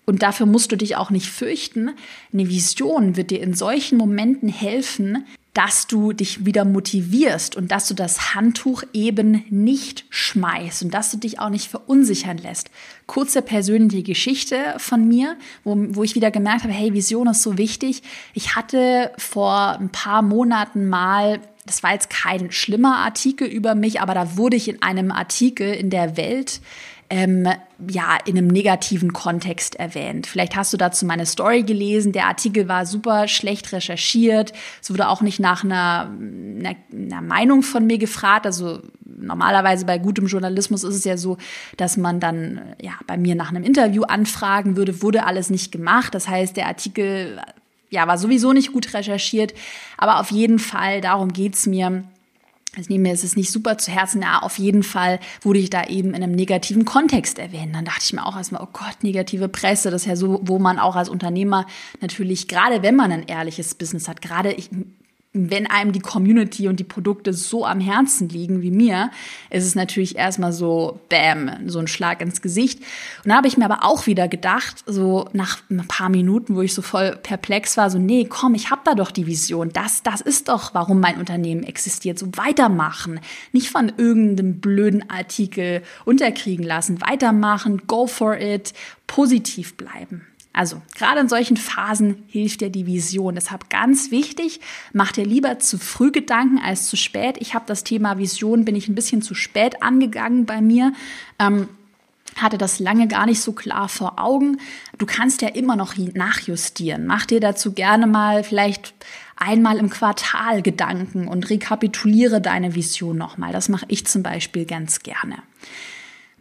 Und 0.06 0.24
dafür 0.24 0.46
musst 0.46 0.72
du 0.72 0.78
dich 0.78 0.96
auch 0.96 1.10
nicht 1.10 1.28
fürchten. 1.28 1.92
Eine 2.32 2.48
Vision 2.48 3.18
wird 3.18 3.30
dir 3.30 3.42
in 3.42 3.54
solchen 3.54 3.98
Momenten 3.98 4.48
helfen, 4.48 5.26
dass 5.58 5.88
du 5.88 6.14
dich 6.14 6.46
wieder 6.46 6.66
motivierst 6.66 7.56
und 7.56 7.72
dass 7.72 7.88
du 7.88 7.96
das 7.96 8.36
Handtuch 8.36 8.84
eben 8.94 9.44
nicht 9.50 10.06
schmeißt 10.12 10.84
und 10.84 10.94
dass 10.94 11.10
du 11.10 11.18
dich 11.18 11.40
auch 11.40 11.50
nicht 11.50 11.68
verunsichern 11.68 12.38
lässt. 12.38 12.70
Kurze 13.08 13.42
persönliche 13.42 14.04
Geschichte 14.04 14.76
von 14.78 15.08
mir, 15.08 15.36
wo, 15.64 15.76
wo 15.76 16.04
ich 16.04 16.14
wieder 16.14 16.30
gemerkt 16.30 16.62
habe, 16.62 16.74
hey, 16.74 16.94
Vision 16.94 17.28
ist 17.28 17.42
so 17.42 17.58
wichtig. 17.58 18.04
Ich 18.36 18.56
hatte 18.56 19.12
vor 19.18 19.80
ein 19.80 19.90
paar 19.90 20.22
Monaten 20.22 20.90
mal 20.90 21.40
das 21.66 21.84
war 21.84 21.92
jetzt 21.92 22.10
kein 22.10 22.50
schlimmer 22.50 23.00
Artikel 23.00 23.46
über 23.46 23.76
mich, 23.76 24.00
aber 24.00 24.14
da 24.14 24.38
wurde 24.38 24.56
ich 24.56 24.70
in 24.70 24.82
einem 24.82 25.12
Artikel 25.12 25.74
in 25.74 25.90
der 25.90 26.16
Welt 26.16 26.62
ähm, 27.10 27.48
ja 27.88 28.18
in 28.26 28.38
einem 28.38 28.48
negativen 28.48 29.14
Kontext 29.14 29.76
erwähnt. 29.76 30.28
Vielleicht 30.28 30.56
hast 30.56 30.74
du 30.74 30.78
dazu 30.78 31.06
meine 31.06 31.26
Story 31.26 31.64
gelesen. 31.64 32.12
Der 32.12 32.28
Artikel 32.28 32.68
war 32.68 32.86
super 32.86 33.28
schlecht 33.28 33.72
recherchiert. 33.72 34.52
Es 34.82 34.90
wurde 34.92 35.08
auch 35.08 35.22
nicht 35.22 35.40
nach 35.40 35.64
einer, 35.64 36.12
einer, 36.12 36.76
einer 36.92 37.22
Meinung 37.22 37.62
von 37.62 37.86
mir 37.88 37.98
gefragt. 37.98 38.46
Also 38.46 38.82
normalerweise 39.06 39.86
bei 39.86 39.98
gutem 39.98 40.28
Journalismus 40.28 40.84
ist 40.84 40.96
es 40.96 41.04
ja 41.06 41.18
so, 41.18 41.38
dass 41.78 41.98
man 41.98 42.20
dann 42.20 42.62
ja 42.82 42.94
bei 43.06 43.18
mir 43.18 43.36
nach 43.36 43.50
einem 43.50 43.64
Interview 43.64 44.04
anfragen 44.04 44.76
würde. 44.76 45.02
Wurde 45.02 45.26
alles 45.26 45.50
nicht 45.50 45.72
gemacht. 45.72 46.14
Das 46.14 46.28
heißt, 46.28 46.58
der 46.58 46.68
Artikel 46.68 47.40
ja 47.90 48.06
war 48.06 48.18
sowieso 48.18 48.52
nicht 48.52 48.74
gut 48.74 48.94
recherchiert. 48.94 49.54
Aber 49.98 50.20
auf 50.20 50.32
jeden 50.32 50.60
Fall 50.60 51.00
darum 51.00 51.32
geht's 51.32 51.68
mir 51.68 52.04
ich 52.78 52.90
nehme 52.90 53.04
mir 53.10 53.14
es 53.14 53.36
nicht 53.36 53.52
super 53.52 53.78
zu 53.78 53.92
Herzen, 53.92 54.22
ja, 54.22 54.40
auf 54.40 54.58
jeden 54.58 54.84
Fall 54.84 55.20
wurde 55.42 55.60
ich 55.60 55.70
da 55.70 55.86
eben 55.86 56.10
in 56.10 56.24
einem 56.24 56.34
negativen 56.34 56.86
Kontext 56.86 57.40
erwähnt. 57.40 57.76
Dann 57.76 57.86
dachte 57.86 58.02
ich 58.04 58.14
mir 58.14 58.26
auch 58.26 58.38
erstmal, 58.38 58.62
oh 58.62 58.70
Gott, 58.72 59.04
negative 59.04 59.48
Presse, 59.48 59.92
das 59.92 60.04
ist 60.04 60.08
ja 60.08 60.16
so, 60.16 60.40
wo 60.44 60.60
man 60.60 60.80
auch 60.80 60.96
als 60.96 61.10
Unternehmer 61.10 61.66
natürlich, 62.02 62.48
gerade 62.48 62.84
wenn 62.84 62.96
man 62.96 63.12
ein 63.12 63.28
ehrliches 63.28 63.76
Business 63.76 64.08
hat, 64.08 64.22
gerade 64.22 64.54
ich 64.54 64.70
wenn 65.38 65.68
einem 65.68 65.92
die 65.92 66.00
Community 66.00 66.68
und 66.68 66.80
die 66.80 66.84
Produkte 66.84 67.34
so 67.34 67.66
am 67.66 67.80
Herzen 67.80 68.30
liegen 68.30 68.62
wie 68.62 68.72
mir, 68.72 69.12
ist 69.50 69.66
es 69.66 69.76
natürlich 69.76 70.16
erstmal 70.16 70.52
so, 70.52 71.00
bam, 71.10 71.52
so 71.68 71.80
ein 71.80 71.88
Schlag 71.88 72.22
ins 72.22 72.42
Gesicht. 72.42 72.80
Und 73.24 73.30
da 73.30 73.36
habe 73.36 73.48
ich 73.48 73.58
mir 73.58 73.66
aber 73.66 73.84
auch 73.84 74.08
wieder 74.08 74.28
gedacht, 74.28 74.84
so 74.86 75.30
nach 75.34 75.60
ein 75.70 75.88
paar 75.88 76.10
Minuten, 76.10 76.56
wo 76.56 76.62
ich 76.62 76.74
so 76.74 76.82
voll 76.82 77.16
perplex 77.22 77.78
war, 77.78 77.90
so, 77.90 78.00
nee, 78.00 78.26
komm, 78.30 78.56
ich 78.56 78.72
habe 78.72 78.82
da 78.84 78.96
doch 78.96 79.12
die 79.12 79.28
Vision. 79.28 79.70
Das, 79.72 80.04
das 80.04 80.22
ist 80.22 80.50
doch, 80.50 80.74
warum 80.74 81.00
mein 81.00 81.18
Unternehmen 81.18 81.64
existiert. 81.64 82.18
So 82.20 82.28
weitermachen. 82.36 83.20
Nicht 83.52 83.70
von 83.70 83.92
irgendeinem 83.98 84.60
blöden 84.60 85.10
Artikel 85.10 85.84
unterkriegen 86.06 86.66
lassen. 86.66 87.02
Weitermachen, 87.02 87.84
go 87.88 88.08
for 88.08 88.38
it, 88.38 88.74
positiv 89.06 89.76
bleiben. 89.76 90.26
Also 90.58 90.82
gerade 90.96 91.20
in 91.20 91.30
solchen 91.30 91.56
Phasen 91.56 92.24
hilft 92.26 92.62
dir 92.62 92.72
die 92.72 92.88
Vision. 92.88 93.36
Deshalb 93.36 93.70
ganz 93.70 94.10
wichtig, 94.10 94.60
mach 94.92 95.12
dir 95.12 95.24
lieber 95.24 95.60
zu 95.60 95.78
früh 95.78 96.12
Gedanken 96.12 96.58
als 96.58 96.88
zu 96.88 96.98
spät. 96.98 97.38
Ich 97.40 97.54
habe 97.54 97.66
das 97.68 97.84
Thema 97.84 98.18
Vision, 98.18 98.66
bin 98.66 98.76
ich 98.76 98.88
ein 98.88 98.96
bisschen 98.96 99.22
zu 99.22 99.36
spät 99.36 99.84
angegangen 99.84 100.48
bei 100.48 100.62
mir. 100.62 100.94
Ähm, 101.38 101.70
hatte 102.38 102.58
das 102.58 102.80
lange 102.80 103.08
gar 103.08 103.28
nicht 103.28 103.40
so 103.40 103.52
klar 103.52 103.88
vor 103.88 104.18
Augen. 104.20 104.58
Du 104.98 105.06
kannst 105.06 105.44
ja 105.44 105.50
immer 105.50 105.76
noch 105.76 105.96
nachjustieren. 105.96 107.06
Mach 107.06 107.28
dir 107.28 107.40
dazu 107.40 107.74
gerne 107.74 108.08
mal 108.08 108.44
vielleicht 108.44 108.96
einmal 109.36 109.78
im 109.78 109.92
Quartal 109.92 110.64
Gedanken 110.64 111.28
und 111.28 111.52
rekapituliere 111.52 112.42
deine 112.42 112.74
Vision 112.74 113.16
nochmal. 113.16 113.54
Das 113.54 113.70
mache 113.70 113.86
ich 113.90 114.08
zum 114.08 114.24
Beispiel 114.24 114.66
ganz 114.66 115.02
gerne. 115.02 115.36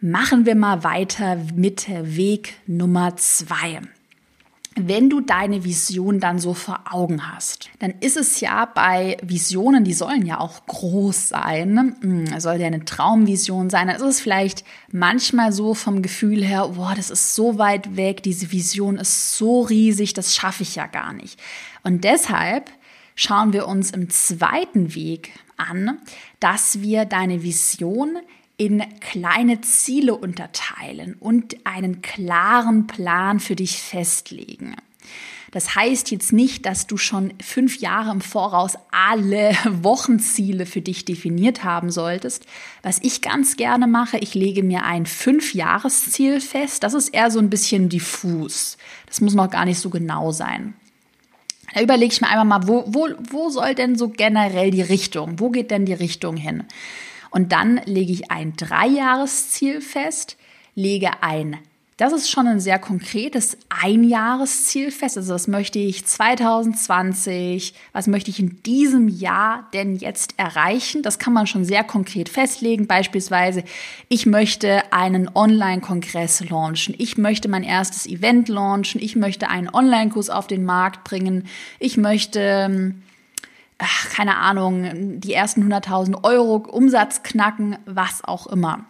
Machen 0.01 0.47
wir 0.47 0.55
mal 0.55 0.83
weiter 0.83 1.37
mit 1.55 1.87
Weg 1.87 2.55
Nummer 2.65 3.15
zwei 3.15 3.79
wenn 4.79 5.09
du 5.09 5.21
deine 5.21 5.63
Vision 5.63 6.19
dann 6.19 6.39
so 6.39 6.53
vor 6.53 6.81
Augen 6.91 7.31
hast, 7.31 7.69
dann 7.79 7.93
ist 7.99 8.17
es 8.17 8.39
ja 8.39 8.65
bei 8.65 9.17
Visionen, 9.21 9.83
die 9.83 9.93
sollen 9.93 10.25
ja 10.25 10.39
auch 10.39 10.65
groß 10.65 11.29
sein, 11.29 11.95
hm, 12.01 12.39
soll 12.39 12.57
ja 12.57 12.67
eine 12.67 12.85
Traumvision 12.85 13.69
sein, 13.69 13.87
dann 13.87 13.95
ist 13.95 14.03
es 14.03 14.19
vielleicht 14.19 14.63
manchmal 14.91 15.51
so 15.51 15.73
vom 15.73 16.01
Gefühl 16.01 16.43
her, 16.43 16.67
boah, 16.75 16.93
das 16.95 17.09
ist 17.09 17.33
so 17.33 17.57
weit 17.57 17.95
weg, 17.95 18.23
diese 18.23 18.51
Vision 18.51 18.97
ist 18.97 19.37
so 19.37 19.61
riesig, 19.61 20.13
das 20.13 20.35
schaffe 20.35 20.63
ich 20.63 20.75
ja 20.75 20.87
gar 20.87 21.13
nicht. 21.13 21.39
Und 21.83 22.03
deshalb 22.03 22.69
schauen 23.15 23.53
wir 23.53 23.67
uns 23.67 23.91
im 23.91 24.09
zweiten 24.09 24.93
Weg 24.95 25.31
an, 25.57 25.97
dass 26.39 26.81
wir 26.81 27.05
deine 27.05 27.43
Vision 27.43 28.17
in 28.57 28.83
kleine 28.99 29.61
Ziele 29.61 30.15
unterteilen 30.15 31.15
und 31.19 31.57
einen 31.63 32.01
klaren 32.01 32.87
Plan 32.87 33.39
für 33.39 33.55
dich 33.55 33.81
festlegen. 33.81 34.75
Das 35.51 35.75
heißt 35.75 36.11
jetzt 36.11 36.33
nicht, 36.33 36.65
dass 36.65 36.87
du 36.87 36.97
schon 36.97 37.33
fünf 37.41 37.77
Jahre 37.77 38.11
im 38.11 38.21
Voraus 38.21 38.73
alle 38.91 39.55
Wochenziele 39.81 40.65
für 40.65 40.81
dich 40.81 41.05
definiert 41.05 41.63
haben 41.63 41.89
solltest. 41.89 42.45
Was 42.83 42.99
ich 43.01 43.21
ganz 43.21 43.55
gerne 43.55 43.87
mache, 43.87 44.17
ich 44.17 44.35
lege 44.35 44.63
mir 44.63 44.83
ein 44.83 45.05
Fünfjahresziel 45.05 46.41
fest. 46.41 46.83
Das 46.83 46.93
ist 46.93 47.09
eher 47.09 47.31
so 47.31 47.39
ein 47.39 47.49
bisschen 47.49 47.89
diffus. 47.89 48.77
Das 49.05 49.21
muss 49.21 49.35
noch 49.35 49.49
gar 49.49 49.65
nicht 49.65 49.79
so 49.79 49.89
genau 49.89 50.31
sein. 50.31 50.73
Da 51.73 51.81
überlege 51.81 52.13
ich 52.13 52.21
mir 52.21 52.29
einfach 52.29 52.43
mal, 52.43 52.67
wo, 52.67 52.83
wo, 52.87 53.07
wo 53.29 53.49
soll 53.49 53.75
denn 53.75 53.95
so 53.95 54.09
generell 54.09 54.71
die 54.71 54.81
Richtung? 54.81 55.39
Wo 55.39 55.49
geht 55.49 55.71
denn 55.71 55.85
die 55.85 55.93
Richtung 55.93 56.35
hin? 56.35 56.63
Und 57.37 57.51
dann 57.51 57.79
lege 57.85 58.11
ich 58.11 58.31
ein 58.31 58.55
Dreijahresziel 58.55 59.79
fest, 59.79 60.37
lege 60.73 61.21
ein 61.21 61.59
das 61.97 62.13
ist 62.13 62.29
schon 62.29 62.45
ein 62.45 62.59
sehr 62.59 62.77
konkretes 62.77 63.57
Einjahresziel 63.69 64.91
fest. 64.91 65.17
Also 65.17 65.33
was 65.33 65.47
möchte 65.47 65.79
ich 65.79 66.05
2020, 66.05 67.73
was 67.91 68.05
möchte 68.05 68.29
ich 68.29 68.39
in 68.39 68.61
diesem 68.61 69.07
Jahr 69.07 69.67
denn 69.73 69.95
jetzt 69.95 70.35
erreichen? 70.37 71.01
Das 71.01 71.17
kann 71.17 71.33
man 71.33 71.47
schon 71.47 71.65
sehr 71.65 71.83
konkret 71.83 72.29
festlegen. 72.29 72.85
Beispielsweise, 72.85 73.63
ich 74.09 74.27
möchte 74.27 74.93
einen 74.93 75.27
Online-Kongress 75.33 76.47
launchen. 76.47 76.93
Ich 76.99 77.17
möchte 77.17 77.49
mein 77.49 77.63
erstes 77.63 78.05
Event 78.05 78.47
launchen. 78.47 79.01
Ich 79.01 79.15
möchte 79.15 79.49
einen 79.49 79.73
Online-Kurs 79.73 80.29
auf 80.29 80.45
den 80.45 80.65
Markt 80.65 81.03
bringen. 81.03 81.47
Ich 81.79 81.97
möchte 81.97 82.93
ach, 83.77 84.09
keine 84.09 84.37
Ahnung, 84.37 85.19
die 85.19 85.33
ersten 85.33 85.71
100.000 85.71 86.23
Euro 86.23 86.55
Umsatz 86.55 87.23
knacken, 87.23 87.77
was 87.85 88.23
auch 88.23 88.47
immer. 88.47 88.85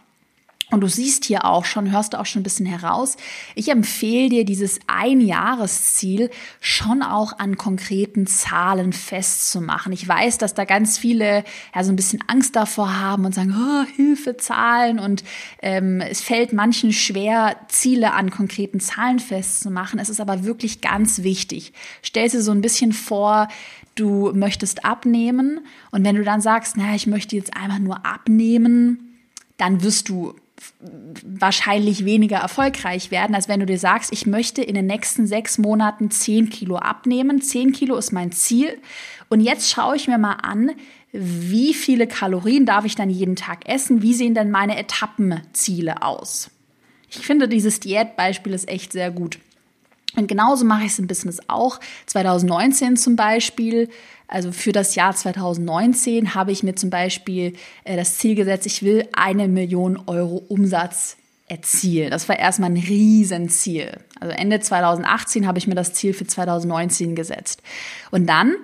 Und 0.69 0.81
du 0.81 0.87
siehst 0.89 1.23
hier 1.23 1.45
auch 1.45 1.63
schon, 1.63 1.91
hörst 1.93 2.11
du 2.11 2.19
auch 2.19 2.25
schon 2.25 2.41
ein 2.41 2.43
bisschen 2.43 2.65
heraus, 2.65 3.15
ich 3.55 3.69
empfehle 3.69 4.27
dir 4.27 4.43
dieses 4.43 4.79
Einjahresziel 4.87 6.29
schon 6.59 7.01
auch 7.01 7.39
an 7.39 7.55
konkreten 7.55 8.27
Zahlen 8.27 8.91
festzumachen. 8.91 9.93
Ich 9.93 10.05
weiß, 10.05 10.37
dass 10.39 10.55
da 10.55 10.65
ganz 10.65 10.97
viele 10.97 11.45
ja 11.73 11.83
so 11.85 11.93
ein 11.93 11.95
bisschen 11.95 12.21
Angst 12.27 12.57
davor 12.57 12.99
haben 12.99 13.23
und 13.23 13.33
sagen, 13.33 13.55
oh, 13.57 13.85
Hilfe, 13.95 14.35
Zahlen. 14.35 14.99
Und 14.99 15.23
ähm, 15.61 16.01
es 16.01 16.19
fällt 16.19 16.51
manchen 16.51 16.91
schwer, 16.91 17.55
Ziele 17.69 18.11
an 18.11 18.29
konkreten 18.29 18.81
Zahlen 18.81 19.19
festzumachen. 19.19 19.99
Es 19.99 20.09
ist 20.09 20.19
aber 20.19 20.43
wirklich 20.43 20.81
ganz 20.81 21.23
wichtig. 21.23 21.71
Stell 22.01 22.27
dir 22.27 22.41
so 22.41 22.51
ein 22.51 22.61
bisschen 22.61 22.91
vor, 22.91 23.47
du 23.99 24.31
möchtest 24.33 24.85
abnehmen 24.85 25.61
und 25.91 26.03
wenn 26.03 26.15
du 26.15 26.23
dann 26.23 26.41
sagst, 26.41 26.77
naja, 26.77 26.95
ich 26.95 27.07
möchte 27.07 27.35
jetzt 27.35 27.55
einfach 27.55 27.79
nur 27.79 28.05
abnehmen, 28.05 29.19
dann 29.57 29.83
wirst 29.83 30.09
du 30.09 30.35
wahrscheinlich 31.23 32.05
weniger 32.05 32.37
erfolgreich 32.37 33.11
werden, 33.11 33.35
als 33.35 33.47
wenn 33.47 33.59
du 33.59 33.65
dir 33.65 33.77
sagst, 33.77 34.11
ich 34.11 34.25
möchte 34.25 34.61
in 34.61 34.75
den 34.75 34.87
nächsten 34.87 35.27
sechs 35.27 35.57
Monaten 35.57 36.09
zehn 36.09 36.49
Kilo 36.49 36.77
abnehmen. 36.77 37.41
Zehn 37.41 37.71
Kilo 37.71 37.95
ist 37.95 38.11
mein 38.11 38.31
Ziel. 38.31 38.79
Und 39.29 39.41
jetzt 39.41 39.69
schaue 39.69 39.95
ich 39.95 40.07
mir 40.07 40.17
mal 40.17 40.37
an, 40.41 40.71
wie 41.11 41.73
viele 41.73 42.07
Kalorien 42.07 42.65
darf 42.65 42.85
ich 42.85 42.95
dann 42.95 43.09
jeden 43.09 43.35
Tag 43.35 43.67
essen? 43.67 44.01
Wie 44.01 44.13
sehen 44.13 44.33
denn 44.33 44.51
meine 44.51 44.77
Etappenziele 44.77 46.01
aus? 46.01 46.49
Ich 47.09 47.19
finde, 47.19 47.47
dieses 47.47 47.79
Diätbeispiel 47.79 48.53
ist 48.53 48.67
echt 48.67 48.91
sehr 48.91 49.11
gut. 49.11 49.39
Und 50.15 50.27
genauso 50.27 50.65
mache 50.65 50.85
ich 50.85 50.91
es 50.91 50.99
im 50.99 51.07
Business 51.07 51.39
auch. 51.47 51.79
2019 52.07 52.97
zum 52.97 53.15
Beispiel, 53.15 53.89
also 54.27 54.51
für 54.51 54.71
das 54.71 54.95
Jahr 54.95 55.15
2019 55.15 56.33
habe 56.33 56.51
ich 56.51 56.63
mir 56.63 56.75
zum 56.75 56.89
Beispiel 56.89 57.53
äh, 57.83 57.95
das 57.95 58.17
Ziel 58.17 58.35
gesetzt, 58.35 58.65
ich 58.65 58.83
will 58.83 59.07
eine 59.13 59.47
Million 59.47 60.01
Euro 60.07 60.43
Umsatz 60.47 61.17
erzielen. 61.47 62.11
Das 62.11 62.27
war 62.27 62.37
erstmal 62.37 62.71
ein 62.71 62.77
Riesenziel. 62.77 63.91
Also 64.19 64.33
Ende 64.35 64.59
2018 64.59 65.47
habe 65.47 65.57
ich 65.57 65.67
mir 65.67 65.75
das 65.75 65.93
Ziel 65.93 66.13
für 66.13 66.27
2019 66.27 67.15
gesetzt. 67.15 67.61
Und 68.11 68.27
dann 68.27 68.55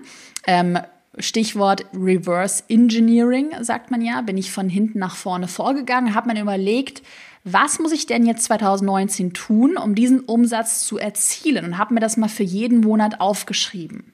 ähm, 0.47 0.79
Stichwort 1.17 1.85
Reverse 1.93 2.63
Engineering, 2.67 3.51
sagt 3.61 3.91
man 3.91 4.01
ja, 4.01 4.21
bin 4.21 4.37
ich 4.37 4.51
von 4.51 4.67
hinten 4.67 4.99
nach 4.99 5.15
vorne 5.15 5.47
vorgegangen, 5.47 6.15
habe 6.15 6.33
mir 6.33 6.41
überlegt, 6.41 7.03
was 7.43 7.79
muss 7.79 7.91
ich 7.91 8.05
denn 8.05 8.25
jetzt 8.25 8.45
2019 8.45 9.33
tun, 9.33 9.77
um 9.77 9.95
diesen 9.95 10.21
Umsatz 10.21 10.85
zu 10.85 10.97
erzielen? 10.97 11.65
Und 11.65 11.77
habe 11.77 11.93
mir 11.93 11.99
das 11.99 12.15
mal 12.15 12.29
für 12.29 12.43
jeden 12.43 12.81
Monat 12.81 13.19
aufgeschrieben. 13.19 14.13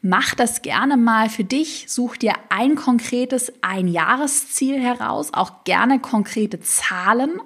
Mach 0.00 0.34
das 0.34 0.62
gerne 0.62 0.96
mal 0.96 1.28
für 1.28 1.44
dich. 1.44 1.86
Such 1.88 2.16
dir 2.16 2.34
ein 2.50 2.76
konkretes 2.76 3.52
Einjahresziel 3.62 4.80
heraus, 4.80 5.30
auch 5.32 5.64
gerne 5.64 6.00
konkrete 6.00 6.60
Zahlen 6.60 7.40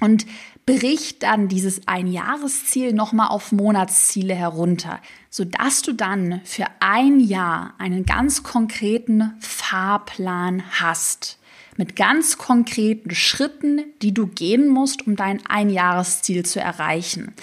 und 0.00 0.26
brich 0.66 1.18
dann 1.18 1.48
dieses 1.48 1.86
Einjahresziel 1.88 2.92
nochmal 2.92 3.28
auf 3.28 3.50
Monatsziele 3.52 4.34
herunter, 4.34 5.00
sodass 5.28 5.82
du 5.82 5.92
dann 5.92 6.40
für 6.44 6.66
ein 6.78 7.18
Jahr 7.20 7.74
einen 7.78 8.04
ganz 8.04 8.42
konkreten 8.42 9.34
Fahrplan 9.40 10.62
hast 10.80 11.39
mit 11.80 11.96
ganz 11.96 12.36
konkreten 12.36 13.14
Schritten, 13.14 13.80
die 14.02 14.12
du 14.12 14.26
gehen 14.26 14.68
musst, 14.68 15.06
um 15.06 15.16
dein 15.16 15.44
Einjahresziel 15.46 16.44
zu 16.44 16.60
erreichen. 16.60 17.34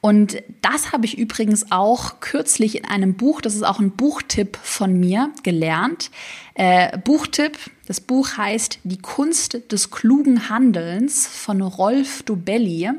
Und 0.00 0.42
das 0.60 0.92
habe 0.92 1.06
ich 1.06 1.16
übrigens 1.16 1.70
auch 1.70 2.20
kürzlich 2.20 2.76
in 2.76 2.84
einem 2.84 3.14
Buch, 3.14 3.40
das 3.40 3.54
ist 3.54 3.62
auch 3.62 3.78
ein 3.78 3.92
Buchtipp 3.92 4.58
von 4.60 4.98
mir, 4.98 5.30
gelernt. 5.42 6.10
Äh, 6.54 6.98
Buchtipp, 6.98 7.58
das 7.86 8.00
Buch 8.00 8.36
heißt 8.36 8.80
Die 8.82 8.98
Kunst 8.98 9.60
des 9.70 9.90
klugen 9.90 10.48
Handelns 10.48 11.26
von 11.28 11.62
Rolf 11.62 12.24
Dubelli. 12.24 12.90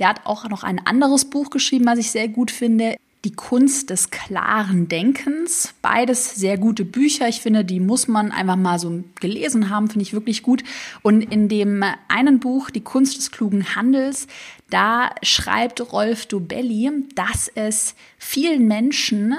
Der 0.00 0.08
hat 0.08 0.26
auch 0.26 0.48
noch 0.48 0.64
ein 0.64 0.84
anderes 0.84 1.24
Buch 1.24 1.50
geschrieben, 1.50 1.86
was 1.86 1.98
ich 1.98 2.10
sehr 2.10 2.28
gut 2.28 2.50
finde. 2.50 2.96
Die 3.24 3.32
Kunst 3.32 3.88
des 3.88 4.10
klaren 4.10 4.86
Denkens. 4.86 5.74
Beides 5.80 6.34
sehr 6.34 6.58
gute 6.58 6.84
Bücher. 6.84 7.26
Ich 7.26 7.40
finde, 7.40 7.64
die 7.64 7.80
muss 7.80 8.06
man 8.06 8.30
einfach 8.30 8.56
mal 8.56 8.78
so 8.78 9.02
gelesen 9.18 9.70
haben, 9.70 9.88
finde 9.88 10.02
ich 10.02 10.12
wirklich 10.12 10.42
gut. 10.42 10.62
Und 11.02 11.22
in 11.22 11.48
dem 11.48 11.82
einen 12.08 12.38
Buch, 12.38 12.70
Die 12.70 12.82
Kunst 12.82 13.16
des 13.16 13.30
klugen 13.30 13.74
Handels, 13.74 14.26
da 14.68 15.10
schreibt 15.22 15.92
Rolf 15.92 16.26
Dobelli, 16.26 16.90
dass 17.14 17.48
es 17.48 17.94
vielen 18.18 18.68
Menschen 18.68 19.34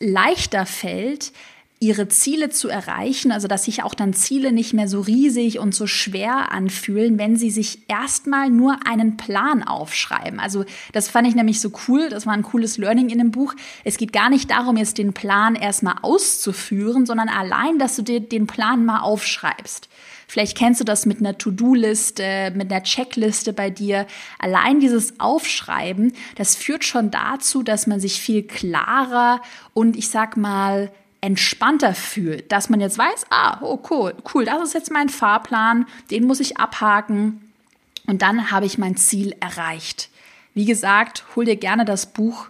leichter 0.00 0.64
fällt, 0.64 1.32
ihre 1.78 2.08
Ziele 2.08 2.48
zu 2.48 2.68
erreichen, 2.68 3.32
also 3.32 3.48
dass 3.48 3.64
sich 3.64 3.82
auch 3.82 3.94
dann 3.94 4.14
Ziele 4.14 4.50
nicht 4.50 4.72
mehr 4.72 4.88
so 4.88 5.00
riesig 5.00 5.58
und 5.58 5.74
so 5.74 5.86
schwer 5.86 6.50
anfühlen, 6.52 7.18
wenn 7.18 7.36
sie 7.36 7.50
sich 7.50 7.80
erstmal 7.88 8.48
nur 8.48 8.78
einen 8.86 9.18
Plan 9.18 9.62
aufschreiben. 9.62 10.40
Also 10.40 10.64
das 10.92 11.08
fand 11.08 11.28
ich 11.28 11.34
nämlich 11.34 11.60
so 11.60 11.70
cool, 11.86 12.08
das 12.08 12.24
war 12.24 12.32
ein 12.32 12.42
cooles 12.42 12.78
Learning 12.78 13.10
in 13.10 13.18
dem 13.18 13.30
Buch. 13.30 13.54
Es 13.84 13.98
geht 13.98 14.14
gar 14.14 14.30
nicht 14.30 14.50
darum, 14.50 14.78
jetzt 14.78 14.96
den 14.96 15.12
Plan 15.12 15.54
erstmal 15.54 15.96
auszuführen, 16.00 17.04
sondern 17.04 17.28
allein, 17.28 17.78
dass 17.78 17.96
du 17.96 18.02
dir 18.02 18.20
den 18.20 18.46
Plan 18.46 18.86
mal 18.86 19.00
aufschreibst. 19.00 19.90
Vielleicht 20.28 20.56
kennst 20.56 20.80
du 20.80 20.84
das 20.84 21.06
mit 21.06 21.18
einer 21.18 21.36
To-Do-Liste, 21.38 22.52
mit 22.56 22.72
einer 22.72 22.82
Checkliste 22.82 23.52
bei 23.52 23.70
dir. 23.70 24.06
Allein 24.38 24.80
dieses 24.80 25.20
Aufschreiben, 25.20 26.14
das 26.36 26.56
führt 26.56 26.84
schon 26.84 27.10
dazu, 27.10 27.62
dass 27.62 27.86
man 27.86 28.00
sich 28.00 28.20
viel 28.20 28.42
klarer 28.42 29.40
und 29.72 29.94
ich 29.94 30.08
sag 30.08 30.36
mal, 30.36 30.90
entspannter 31.20 31.94
fühlt, 31.94 32.52
dass 32.52 32.68
man 32.68 32.80
jetzt 32.80 32.98
weiß, 32.98 33.26
ah, 33.30 33.58
oh 33.60 33.80
cool, 33.90 34.14
cool, 34.34 34.44
das 34.44 34.62
ist 34.62 34.74
jetzt 34.74 34.90
mein 34.90 35.08
Fahrplan, 35.08 35.86
den 36.10 36.26
muss 36.26 36.40
ich 36.40 36.58
abhaken 36.58 37.52
und 38.06 38.22
dann 38.22 38.50
habe 38.50 38.66
ich 38.66 38.78
mein 38.78 38.96
Ziel 38.96 39.34
erreicht. 39.40 40.10
Wie 40.54 40.64
gesagt, 40.64 41.24
hol 41.34 41.44
dir 41.44 41.56
gerne 41.56 41.84
das 41.84 42.06
Buch. 42.06 42.48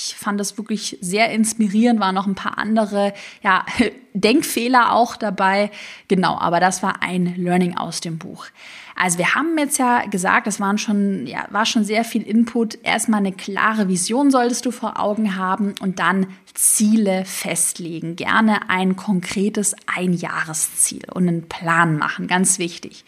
Ich 0.00 0.14
fand 0.14 0.38
das 0.38 0.56
wirklich 0.56 0.96
sehr 1.00 1.30
inspirierend, 1.32 1.98
waren 1.98 2.14
noch 2.14 2.28
ein 2.28 2.36
paar 2.36 2.56
andere 2.56 3.12
ja, 3.42 3.66
Denkfehler 4.14 4.92
auch 4.92 5.16
dabei. 5.16 5.70
Genau, 6.06 6.38
aber 6.38 6.60
das 6.60 6.82
war 6.82 7.02
ein 7.02 7.34
Learning 7.36 7.76
aus 7.76 8.00
dem 8.00 8.18
Buch. 8.18 8.46
Also 8.94 9.18
wir 9.18 9.34
haben 9.34 9.56
jetzt 9.58 9.78
ja 9.78 10.06
gesagt, 10.06 10.46
es 10.46 10.60
waren 10.60 10.78
schon, 10.78 11.26
ja, 11.26 11.46
war 11.50 11.66
schon 11.66 11.84
sehr 11.84 12.04
viel 12.04 12.22
Input. 12.22 12.78
Erstmal 12.82 13.20
eine 13.20 13.32
klare 13.32 13.88
Vision 13.88 14.30
solltest 14.30 14.66
du 14.66 14.70
vor 14.70 15.00
Augen 15.00 15.36
haben 15.36 15.74
und 15.80 15.98
dann 15.98 16.26
Ziele 16.54 17.24
festlegen. 17.24 18.16
Gerne 18.16 18.68
ein 18.68 18.96
konkretes 18.96 19.74
Einjahresziel 19.86 21.02
und 21.12 21.28
einen 21.28 21.48
Plan 21.48 21.96
machen. 21.96 22.26
Ganz 22.26 22.58
wichtig. 22.58 23.04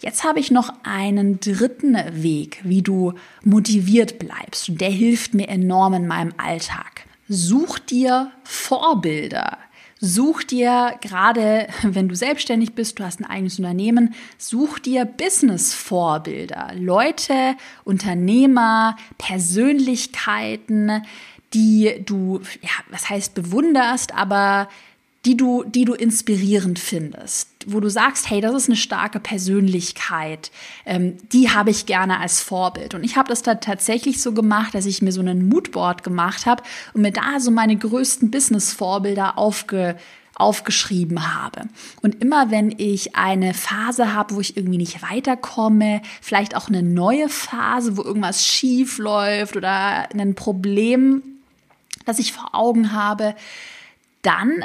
Jetzt 0.00 0.22
habe 0.22 0.38
ich 0.38 0.50
noch 0.50 0.72
einen 0.84 1.40
dritten 1.40 1.96
Weg, 2.22 2.60
wie 2.62 2.82
du 2.82 3.14
motiviert 3.42 4.18
bleibst. 4.18 4.68
Und 4.68 4.80
der 4.80 4.90
hilft 4.90 5.34
mir 5.34 5.48
enorm 5.48 5.94
in 5.94 6.06
meinem 6.06 6.34
Alltag. 6.36 7.06
Such 7.28 7.78
dir 7.80 8.30
Vorbilder. 8.44 9.58
Such 10.00 10.44
dir 10.44 10.94
gerade, 11.00 11.66
wenn 11.82 12.08
du 12.08 12.14
selbstständig 12.14 12.74
bist, 12.74 12.98
du 12.98 13.04
hast 13.04 13.20
ein 13.20 13.24
eigenes 13.24 13.58
Unternehmen, 13.58 14.14
such 14.36 14.78
dir 14.78 15.04
Business-Vorbilder, 15.04 16.70
Leute, 16.76 17.56
Unternehmer, 17.82 18.96
Persönlichkeiten, 19.18 21.02
die 21.54 22.02
du, 22.04 22.40
ja, 22.62 22.70
was 22.90 23.10
heißt 23.10 23.34
bewunderst, 23.34 24.14
aber 24.14 24.68
die 25.24 25.36
du, 25.36 25.64
die 25.64 25.84
du 25.84 25.94
inspirierend 25.94 26.78
findest, 26.78 27.48
wo 27.66 27.80
du 27.80 27.90
sagst, 27.90 28.30
hey, 28.30 28.40
das 28.40 28.54
ist 28.54 28.68
eine 28.68 28.76
starke 28.76 29.18
Persönlichkeit, 29.18 30.50
ähm, 30.86 31.16
die 31.32 31.50
habe 31.50 31.70
ich 31.70 31.86
gerne 31.86 32.20
als 32.20 32.40
Vorbild. 32.40 32.94
Und 32.94 33.02
ich 33.04 33.16
habe 33.16 33.28
das 33.28 33.42
da 33.42 33.56
tatsächlich 33.56 34.22
so 34.22 34.32
gemacht, 34.32 34.74
dass 34.74 34.86
ich 34.86 35.02
mir 35.02 35.12
so 35.12 35.20
einen 35.20 35.48
Moodboard 35.48 36.04
gemacht 36.04 36.46
habe 36.46 36.62
und 36.94 37.02
mir 37.02 37.12
da 37.12 37.40
so 37.40 37.50
meine 37.50 37.76
größten 37.76 38.30
Business-Vorbilder 38.30 39.36
aufge, 39.38 39.96
aufgeschrieben 40.36 41.34
habe. 41.34 41.62
Und 42.00 42.22
immer 42.22 42.52
wenn 42.52 42.72
ich 42.78 43.16
eine 43.16 43.54
Phase 43.54 44.14
habe, 44.14 44.36
wo 44.36 44.40
ich 44.40 44.56
irgendwie 44.56 44.78
nicht 44.78 45.02
weiterkomme, 45.02 46.00
vielleicht 46.22 46.54
auch 46.56 46.68
eine 46.68 46.84
neue 46.84 47.28
Phase, 47.28 47.96
wo 47.96 48.02
irgendwas 48.02 48.46
schief 48.46 48.98
läuft 48.98 49.56
oder 49.56 50.08
ein 50.14 50.36
Problem, 50.36 51.22
das 52.06 52.20
ich 52.20 52.32
vor 52.32 52.54
Augen 52.54 52.92
habe, 52.92 53.34
dann 54.22 54.62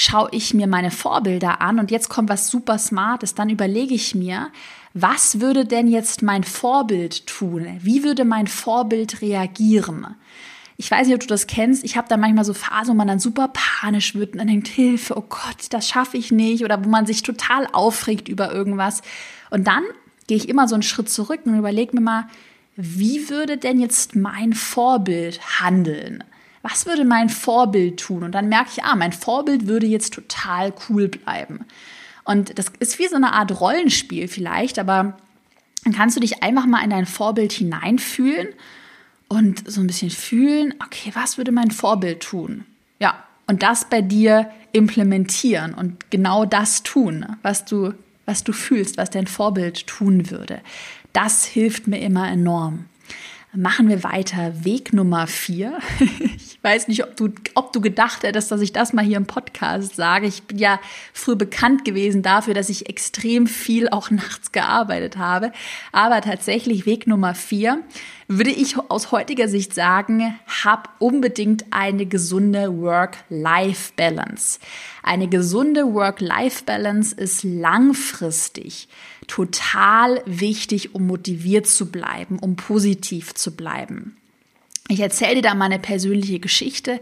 schaue 0.00 0.28
ich 0.30 0.54
mir 0.54 0.68
meine 0.68 0.92
Vorbilder 0.92 1.60
an 1.60 1.80
und 1.80 1.90
jetzt 1.90 2.08
kommt 2.08 2.28
was 2.28 2.48
super 2.48 2.78
Smartes, 2.78 3.34
dann 3.34 3.50
überlege 3.50 3.94
ich 3.94 4.14
mir, 4.14 4.52
was 4.94 5.40
würde 5.40 5.64
denn 5.64 5.88
jetzt 5.88 6.22
mein 6.22 6.44
Vorbild 6.44 7.26
tun? 7.26 7.66
Wie 7.80 8.04
würde 8.04 8.24
mein 8.24 8.46
Vorbild 8.46 9.22
reagieren? 9.22 10.14
Ich 10.76 10.88
weiß 10.88 11.08
nicht, 11.08 11.14
ob 11.16 11.22
du 11.22 11.26
das 11.26 11.48
kennst. 11.48 11.82
Ich 11.82 11.96
habe 11.96 12.06
da 12.08 12.16
manchmal 12.16 12.44
so 12.44 12.54
Phasen, 12.54 12.92
wo 12.92 12.96
man 12.96 13.08
dann 13.08 13.18
super 13.18 13.50
panisch 13.52 14.14
wird 14.14 14.34
und 14.34 14.38
dann 14.38 14.46
denkt, 14.46 14.68
Hilfe, 14.68 15.18
oh 15.18 15.24
Gott, 15.28 15.66
das 15.70 15.88
schaffe 15.88 16.16
ich 16.16 16.30
nicht. 16.30 16.64
Oder 16.64 16.84
wo 16.84 16.88
man 16.88 17.04
sich 17.04 17.24
total 17.24 17.66
aufregt 17.72 18.28
über 18.28 18.52
irgendwas. 18.52 19.02
Und 19.50 19.66
dann 19.66 19.82
gehe 20.28 20.36
ich 20.36 20.48
immer 20.48 20.68
so 20.68 20.76
einen 20.76 20.84
Schritt 20.84 21.10
zurück 21.10 21.40
und 21.44 21.58
überlege 21.58 21.96
mir 21.96 22.02
mal, 22.02 22.28
wie 22.76 23.28
würde 23.28 23.56
denn 23.56 23.80
jetzt 23.80 24.14
mein 24.14 24.52
Vorbild 24.52 25.60
handeln? 25.60 26.22
Was 26.68 26.86
würde 26.86 27.04
mein 27.04 27.28
Vorbild 27.28 28.00
tun? 28.00 28.22
Und 28.22 28.32
dann 28.32 28.48
merke 28.48 28.70
ich, 28.72 28.84
ah, 28.84 28.96
mein 28.96 29.12
Vorbild 29.12 29.66
würde 29.66 29.86
jetzt 29.86 30.14
total 30.14 30.72
cool 30.88 31.08
bleiben. 31.08 31.64
Und 32.24 32.58
das 32.58 32.66
ist 32.78 32.98
wie 32.98 33.08
so 33.08 33.16
eine 33.16 33.32
Art 33.32 33.60
Rollenspiel 33.60 34.28
vielleicht, 34.28 34.78
aber 34.78 35.16
dann 35.84 35.94
kannst 35.94 36.16
du 36.16 36.20
dich 36.20 36.42
einfach 36.42 36.66
mal 36.66 36.84
in 36.84 36.90
dein 36.90 37.06
Vorbild 37.06 37.52
hineinfühlen 37.52 38.48
und 39.28 39.70
so 39.70 39.80
ein 39.80 39.86
bisschen 39.86 40.10
fühlen, 40.10 40.74
okay, 40.84 41.10
was 41.14 41.38
würde 41.38 41.52
mein 41.52 41.70
Vorbild 41.70 42.20
tun? 42.20 42.64
Ja, 42.98 43.24
und 43.46 43.62
das 43.62 43.88
bei 43.88 44.02
dir 44.02 44.50
implementieren 44.72 45.72
und 45.72 46.10
genau 46.10 46.44
das 46.44 46.82
tun, 46.82 47.24
was 47.42 47.64
du, 47.64 47.94
was 48.26 48.44
du 48.44 48.52
fühlst, 48.52 48.98
was 48.98 49.08
dein 49.08 49.26
Vorbild 49.26 49.86
tun 49.86 50.30
würde. 50.30 50.60
Das 51.14 51.46
hilft 51.46 51.86
mir 51.86 52.00
immer 52.00 52.28
enorm. 52.28 52.84
Machen 53.54 53.88
wir 53.88 54.04
weiter. 54.04 54.64
Weg 54.64 54.92
Nummer 54.92 55.26
vier. 55.26 55.78
Ich 56.58 56.64
weiß 56.64 56.88
nicht, 56.88 57.04
ob 57.04 57.16
du, 57.16 57.28
ob 57.54 57.72
du 57.72 57.80
gedacht 57.80 58.24
hättest, 58.24 58.50
dass 58.50 58.60
ich 58.60 58.72
das 58.72 58.92
mal 58.92 59.04
hier 59.04 59.16
im 59.16 59.26
Podcast 59.26 59.94
sage. 59.94 60.26
Ich 60.26 60.42
bin 60.42 60.58
ja 60.58 60.80
früher 61.12 61.36
bekannt 61.36 61.84
gewesen 61.84 62.20
dafür, 62.22 62.52
dass 62.52 62.68
ich 62.68 62.88
extrem 62.88 63.46
viel 63.46 63.88
auch 63.88 64.10
nachts 64.10 64.50
gearbeitet 64.50 65.18
habe. 65.18 65.52
Aber 65.92 66.20
tatsächlich 66.20 66.84
Weg 66.84 67.06
Nummer 67.06 67.36
vier 67.36 67.84
würde 68.26 68.50
ich 68.50 68.76
aus 68.76 69.12
heutiger 69.12 69.46
Sicht 69.46 69.72
sagen, 69.72 70.34
hab 70.64 70.96
unbedingt 70.98 71.66
eine 71.70 72.06
gesunde 72.06 72.76
Work-Life-Balance. 72.76 74.58
Eine 75.04 75.28
gesunde 75.28 75.94
Work-Life-Balance 75.94 77.14
ist 77.14 77.44
langfristig 77.44 78.88
total 79.28 80.22
wichtig, 80.26 80.94
um 80.94 81.06
motiviert 81.06 81.68
zu 81.68 81.92
bleiben, 81.92 82.38
um 82.40 82.56
positiv 82.56 83.34
zu 83.34 83.54
bleiben. 83.54 84.16
Ich 84.88 85.00
erzähle 85.00 85.36
dir 85.36 85.42
da 85.42 85.54
meine 85.54 85.78
persönliche 85.78 86.40
Geschichte. 86.40 87.00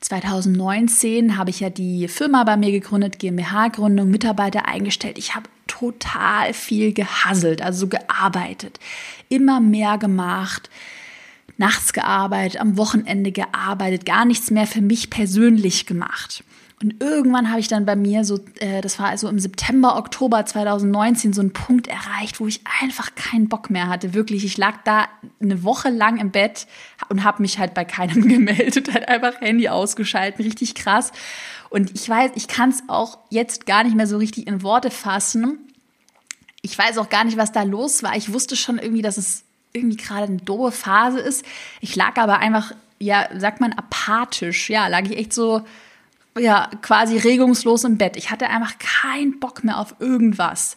2019 0.00 1.36
habe 1.36 1.50
ich 1.50 1.60
ja 1.60 1.70
die 1.70 2.08
Firma 2.08 2.44
bei 2.44 2.56
mir 2.56 2.70
gegründet, 2.70 3.18
GmbH-Gründung, 3.18 4.08
Mitarbeiter 4.08 4.66
eingestellt. 4.66 5.18
Ich 5.18 5.34
habe 5.34 5.48
total 5.66 6.52
viel 6.52 6.92
gehasselt, 6.92 7.62
also 7.62 7.88
gearbeitet, 7.88 8.78
immer 9.28 9.60
mehr 9.60 9.98
gemacht, 9.98 10.70
nachts 11.56 11.92
gearbeitet, 11.92 12.60
am 12.60 12.76
Wochenende 12.76 13.32
gearbeitet, 13.32 14.06
gar 14.06 14.24
nichts 14.24 14.50
mehr 14.50 14.66
für 14.66 14.82
mich 14.82 15.10
persönlich 15.10 15.86
gemacht. 15.86 16.44
Und 16.84 17.02
irgendwann 17.02 17.48
habe 17.48 17.60
ich 17.60 17.68
dann 17.68 17.86
bei 17.86 17.96
mir 17.96 18.26
so, 18.26 18.40
äh, 18.60 18.82
das 18.82 18.98
war 18.98 19.06
also 19.06 19.26
im 19.30 19.38
September, 19.38 19.96
Oktober 19.96 20.44
2019, 20.44 21.32
so 21.32 21.40
einen 21.40 21.54
Punkt 21.54 21.86
erreicht, 21.86 22.40
wo 22.40 22.46
ich 22.46 22.60
einfach 22.82 23.14
keinen 23.14 23.48
Bock 23.48 23.70
mehr 23.70 23.88
hatte. 23.88 24.12
Wirklich, 24.12 24.44
ich 24.44 24.58
lag 24.58 24.82
da 24.84 25.08
eine 25.40 25.62
Woche 25.62 25.88
lang 25.88 26.18
im 26.18 26.30
Bett 26.30 26.66
und 27.08 27.24
habe 27.24 27.40
mich 27.40 27.58
halt 27.58 27.72
bei 27.72 27.86
keinem 27.86 28.28
gemeldet, 28.28 28.92
halt 28.92 29.08
einfach 29.08 29.40
Handy 29.40 29.70
ausgeschalten, 29.70 30.44
richtig 30.44 30.74
krass. 30.74 31.12
Und 31.70 31.90
ich 31.94 32.06
weiß, 32.06 32.32
ich 32.34 32.48
kann 32.48 32.68
es 32.68 32.82
auch 32.86 33.16
jetzt 33.30 33.64
gar 33.64 33.82
nicht 33.82 33.96
mehr 33.96 34.06
so 34.06 34.18
richtig 34.18 34.46
in 34.46 34.62
Worte 34.62 34.90
fassen. 34.90 35.56
Ich 36.60 36.76
weiß 36.76 36.98
auch 36.98 37.08
gar 37.08 37.24
nicht, 37.24 37.38
was 37.38 37.50
da 37.50 37.62
los 37.62 38.02
war. 38.02 38.14
Ich 38.14 38.30
wusste 38.30 38.56
schon 38.56 38.76
irgendwie, 38.78 39.00
dass 39.00 39.16
es 39.16 39.44
irgendwie 39.72 39.96
gerade 39.96 40.24
eine 40.24 40.36
doofe 40.36 40.70
Phase 40.70 41.20
ist. 41.20 41.46
Ich 41.80 41.96
lag 41.96 42.18
aber 42.18 42.40
einfach, 42.40 42.72
ja, 42.98 43.26
sagt 43.38 43.62
man 43.62 43.72
apathisch. 43.72 44.68
Ja, 44.68 44.88
lag 44.88 45.04
ich 45.06 45.16
echt 45.16 45.32
so 45.32 45.62
ja, 46.38 46.70
quasi 46.82 47.18
regungslos 47.18 47.84
im 47.84 47.98
Bett. 47.98 48.16
Ich 48.16 48.30
hatte 48.30 48.48
einfach 48.48 48.74
keinen 48.78 49.38
Bock 49.38 49.64
mehr 49.64 49.78
auf 49.78 49.96
irgendwas. 50.00 50.76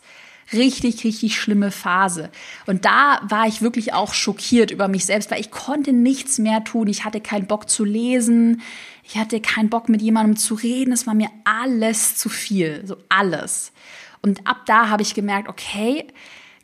Richtig, 0.54 1.04
richtig 1.04 1.40
schlimme 1.40 1.72
Phase. 1.72 2.32
Und 2.66 2.86
da 2.86 3.20
war 3.28 3.48
ich 3.48 3.62
wirklich 3.62 3.94
auch 3.94 4.14
schockiert 4.14 4.72
über 4.72 4.88
mich 4.88 5.06
selbst, 5.06 5.30
weil 5.30 5.42
ich 5.42 5.52
konnte 5.52 5.92
nichts 5.92 6.40
mehr 6.40 6.64
tun. 6.64 6.88
Ich 6.88 7.04
hatte 7.04 7.20
keinen 7.20 7.48
Bock 7.48 7.70
zu 7.70 7.84
lesen. 7.84 8.62
Ich 9.04 9.18
hatte 9.18 9.42
keinen 9.42 9.70
Bock 9.70 9.90
mit 9.90 10.02
jemandem 10.02 10.38
zu 10.38 10.56
reden. 10.56 10.94
Es 10.94 11.06
war 11.06 11.16
mir 11.16 11.30
alles 11.44 12.16
zu 12.16 12.30
viel. 12.30 12.84
So 12.86 12.98
alles. 13.10 13.74
Und 14.22 14.48
ab 14.48 14.66
da 14.66 14.90
habe 14.90 15.02
ich 15.02 15.16
gemerkt, 15.16 15.50
okay, 15.50 16.08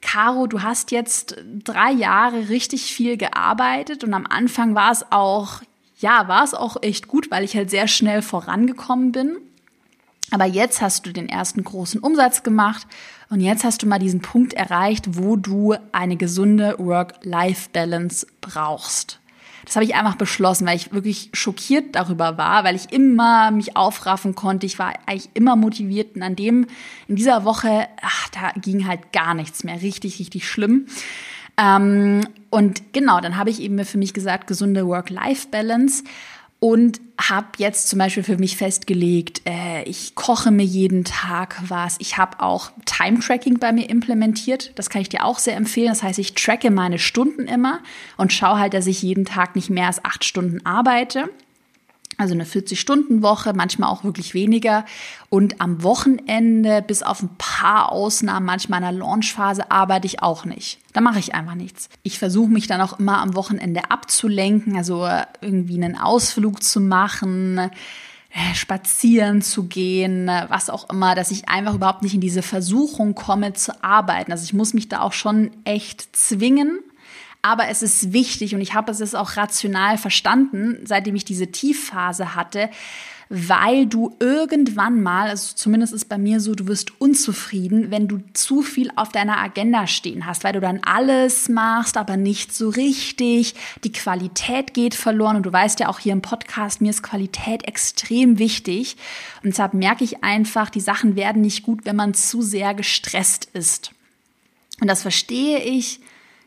Caro, 0.02 0.48
du 0.48 0.62
hast 0.62 0.92
jetzt 0.92 1.38
drei 1.64 1.92
Jahre 1.92 2.50
richtig 2.50 2.94
viel 2.94 3.18
gearbeitet 3.18 4.04
und 4.04 4.14
am 4.14 4.28
Anfang 4.28 4.76
war 4.76 4.92
es 4.92 5.06
auch, 5.12 5.62
ja, 6.04 6.28
war 6.28 6.44
es 6.44 6.54
auch 6.54 6.78
echt 6.82 7.08
gut, 7.08 7.32
weil 7.32 7.44
ich 7.44 7.56
halt 7.56 7.70
sehr 7.70 7.88
schnell 7.88 8.22
vorangekommen 8.22 9.14
bin. 9.14 9.38
Aber 10.32 10.46
jetzt 10.46 10.82
hast 10.82 11.06
du 11.06 11.14
den 11.14 11.30
ersten 11.30 11.64
großen 11.64 12.02
Umsatz 12.02 12.44
gemacht 12.44 12.86
und 13.30 13.40
jetzt 13.40 13.64
hast 13.64 13.82
du 13.82 13.88
mal 13.88 14.00
diesen 14.00 14.22
Punkt 14.22 14.54
erreicht, 14.54 15.18
wo 15.18 15.38
du 15.38 15.76
eine 15.92 16.18
gesunde 16.18 16.76
Work-Life-Balance 16.78 18.28
brauchst. 18.42 19.20
Das 19.66 19.76
habe 19.76 19.86
ich 19.86 19.96
einfach 19.96 20.16
beschlossen, 20.16 20.68
weil 20.68 20.76
ich 20.76 20.92
wirklich 20.92 21.30
schockiert 21.32 21.96
darüber 21.96 22.38
war, 22.38 22.66
weil 22.66 22.76
ich 22.76 22.92
immer 22.92 23.52
mich 23.52 23.78
aufraffen 23.78 24.36
konnte. 24.36 24.66
Ich 24.66 24.78
war 24.78 24.94
eigentlich 25.06 25.30
immer 25.36 25.56
motiviert 25.56 26.16
und 26.16 26.22
an 26.22 26.36
dem, 26.36 26.68
in 27.08 27.16
dieser 27.16 27.46
Woche, 27.46 27.88
ach, 28.02 28.28
da 28.30 28.52
ging 28.60 28.88
halt 28.88 29.14
gar 29.14 29.34
nichts 29.34 29.64
mehr. 29.64 29.82
Richtig, 29.82 30.20
richtig 30.20 30.50
schlimm. 30.50 30.88
Ähm, 31.58 32.28
und 32.54 32.94
genau, 32.94 33.20
dann 33.20 33.36
habe 33.36 33.50
ich 33.50 33.60
eben 33.60 33.84
für 33.84 33.98
mich 33.98 34.14
gesagt, 34.14 34.46
gesunde 34.46 34.86
Work-Life-Balance 34.86 36.04
und 36.60 37.02
habe 37.20 37.48
jetzt 37.58 37.90
zum 37.90 37.98
Beispiel 37.98 38.22
für 38.22 38.38
mich 38.38 38.58
festgelegt, 38.58 39.42
äh, 39.48 39.82
ich 39.86 40.14
koche 40.14 40.52
mir 40.52 40.64
jeden 40.64 41.04
Tag 41.04 41.60
was. 41.68 41.96
Ich 41.98 42.20
habe 42.20 42.42
auch 42.42 42.70
Time-Tracking 42.86 43.58
bei 43.58 43.72
mir 43.72 43.90
implementiert. 43.90 44.72
Das 44.76 44.92
kann 44.92 45.02
ich 45.02 45.10
dir 45.10 45.26
auch 45.26 45.40
sehr 45.40 45.56
empfehlen. 45.56 45.88
Das 45.88 46.04
heißt, 46.04 46.20
ich 46.20 46.36
tracke 46.36 46.70
meine 46.70 47.00
Stunden 47.00 47.48
immer 47.48 47.80
und 48.18 48.32
schaue 48.32 48.60
halt, 48.60 48.76
dass 48.76 48.86
ich 48.86 49.02
jeden 49.02 49.26
Tag 49.26 49.56
nicht 49.56 49.72
mehr 49.72 49.88
als 49.88 50.06
acht 50.06 50.24
Stunden 50.24 50.64
arbeite 50.64 51.32
also 52.18 52.34
eine 52.34 52.46
40-Stunden-Woche, 52.46 53.54
manchmal 53.54 53.90
auch 53.90 54.04
wirklich 54.04 54.34
weniger. 54.34 54.86
Und 55.30 55.62
am 55.62 55.84
Wochenende, 55.84 56.84
bis 56.86 57.04
auf 57.04 57.22
ein 57.22 57.36
paar 57.38 57.92
Ausnahmen, 57.92 58.46
manchmal 58.46 58.80
in 58.80 58.84
der 58.84 58.92
Launchphase, 58.94 59.72
arbeite 59.72 60.08
ich 60.08 60.22
auch 60.22 60.46
nicht. 60.46 60.80
Da 60.94 61.02
mache 61.02 61.20
ich 61.20 61.34
einfach 61.34 61.56
nichts. 61.56 61.90
Ich 62.04 62.20
versuche 62.20 62.50
mich 62.50 62.68
dann 62.68 62.82
auch 62.82 63.00
immer 63.00 63.20
am 63.20 63.36
Wochenende 63.36 63.90
abzulenken, 63.90 64.78
also 64.78 65.08
irgendwie 65.42 65.82
einen 65.82 65.98
Ausflug 65.98 66.62
zu 66.64 66.80
machen, 66.80 67.58
äh, 67.58 68.56
spazieren 68.56 69.42
zu 69.42 69.66
gehen, 69.66 70.28
was 70.48 70.70
auch 70.70 70.90
immer, 70.90 71.16
dass 71.16 71.32
ich 71.32 71.50
einfach 71.50 71.76
überhaupt 71.76 72.04
nicht 72.04 72.16
in 72.16 72.22
diese 72.22 72.42
Versuchung 72.42 73.16
komme 73.16 73.54
zu 73.54 73.84
arbeiten. 73.84 74.32
Also 74.32 74.44
ich 74.44 74.54
muss 74.54 74.74
mich 74.74 74.90
da 74.90 75.02
auch 75.02 75.14
schon 75.14 75.52
echt 75.66 76.16
zwingen 76.16 76.80
aber 77.44 77.68
es 77.68 77.84
ist 77.84 78.14
wichtig 78.14 78.56
und 78.56 78.62
ich 78.62 78.74
habe 78.74 78.92
es 78.92 79.14
auch 79.14 79.36
rational 79.38 79.98
verstanden, 79.98 80.80
seitdem 80.86 81.16
ich 81.16 81.26
diese 81.26 81.48
Tiefphase 81.48 82.36
hatte, 82.36 82.70
weil 83.36 83.86
du 83.86 84.16
irgendwann 84.20 85.02
mal, 85.02 85.28
also 85.28 85.54
zumindest 85.56 85.92
ist 85.92 86.08
bei 86.08 86.18
mir 86.18 86.40
so, 86.40 86.56
du 86.56 86.68
wirst 86.68 87.02
unzufrieden, 87.02 87.92
wenn 87.92 88.08
du 88.08 88.20
zu 88.34 88.62
viel 88.62 88.92
auf 88.96 89.10
deiner 89.10 89.40
Agenda 89.40 89.88
stehen 89.88 90.26
hast, 90.26 90.44
weil 90.44 90.54
du 90.54 90.62
dann 90.62 90.82
alles 90.86 91.50
machst, 91.50 91.98
aber 91.98 92.16
nicht 92.16 92.54
so 92.54 92.70
richtig. 92.70 93.56
Die 93.84 93.92
Qualität 93.92 94.74
geht 94.74 94.96
verloren 94.96 95.36
und 95.36 95.46
du 95.46 95.52
weißt 95.52 95.80
ja 95.80 95.90
auch 95.90 96.00
hier 96.00 96.14
im 96.14 96.22
Podcast, 96.22 96.80
mir 96.80 96.92
ist 96.92 97.04
Qualität 97.04 97.68
extrem 97.68 98.40
wichtig. 98.40 98.96
Und 99.44 99.50
deshalb 99.50 99.74
merke 99.74 100.04
ich 100.04 100.24
einfach, 100.24 100.70
die 100.70 100.80
Sachen 100.80 101.16
werden 101.16 101.42
nicht 101.42 101.64
gut, 101.64 101.86
wenn 101.86 101.96
man 101.96 102.14
zu 102.14 102.42
sehr 102.42 102.74
gestresst 102.74 103.46
ist. 103.54 103.92
Und 104.80 104.88
das 104.88 105.02
verstehe 105.02 105.60
ich, 105.60 106.00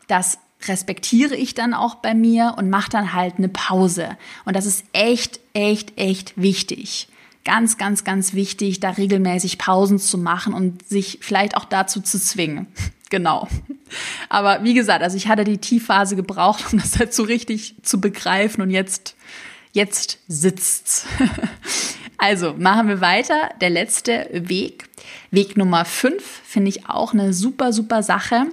dass 0.07 0.39
respektiere 0.65 1.37
ich 1.37 1.55
dann 1.55 1.75
auch 1.75 1.97
bei 1.97 2.15
mir 2.15 2.55
und 2.57 2.71
mache 2.71 2.91
dann 2.91 3.13
halt 3.13 3.35
eine 3.39 3.49
Pause. 3.49 4.17
Und 4.45 4.57
das 4.57 4.67
ist 4.67 4.85
echt, 4.93 5.41
echt, 5.53 5.99
echt 5.99 6.41
wichtig. 6.41 7.09
Ganz, 7.45 7.79
ganz, 7.79 8.03
ganz 8.03 8.35
wichtig, 8.35 8.81
da 8.81 8.91
regelmäßig 8.91 9.59
Pausen 9.59 9.99
zu 9.99 10.19
machen 10.19 10.53
und 10.53 10.87
sich 10.89 11.19
vielleicht 11.21 11.57
auch 11.57 11.65
dazu 11.65 12.01
zu 12.01 12.19
zwingen. 12.19 12.67
genau. 13.11 13.47
Aber 14.29 14.65
wie 14.65 14.75
gesagt, 14.75 15.03
also 15.03 15.17
ich 15.17 15.29
hatte 15.29 15.45
die 15.45 15.59
Tiefphase 15.59 16.17
gebraucht, 16.17 16.73
um 16.73 16.81
das 16.81 16.99
halt 16.99 17.15
so 17.15 17.23
richtig 17.23 17.77
zu 17.83 18.01
begreifen 18.01 18.63
und 18.63 18.71
jetzt, 18.71 19.15
jetzt 19.73 20.19
sitzt's. 20.27 21.07
also 22.19 22.55
machen 22.59 22.89
wir 22.89 23.01
weiter. 23.01 23.51
Der 23.61 23.71
letzte 23.71 24.29
Weg. 24.33 24.89
Weg 25.31 25.57
Nummer 25.57 25.85
fünf 25.85 26.25
finde 26.45 26.71
ich 26.71 26.89
auch 26.89 27.13
eine 27.13 27.33
super, 27.33 27.73
super 27.73 28.03
Sache 28.03 28.47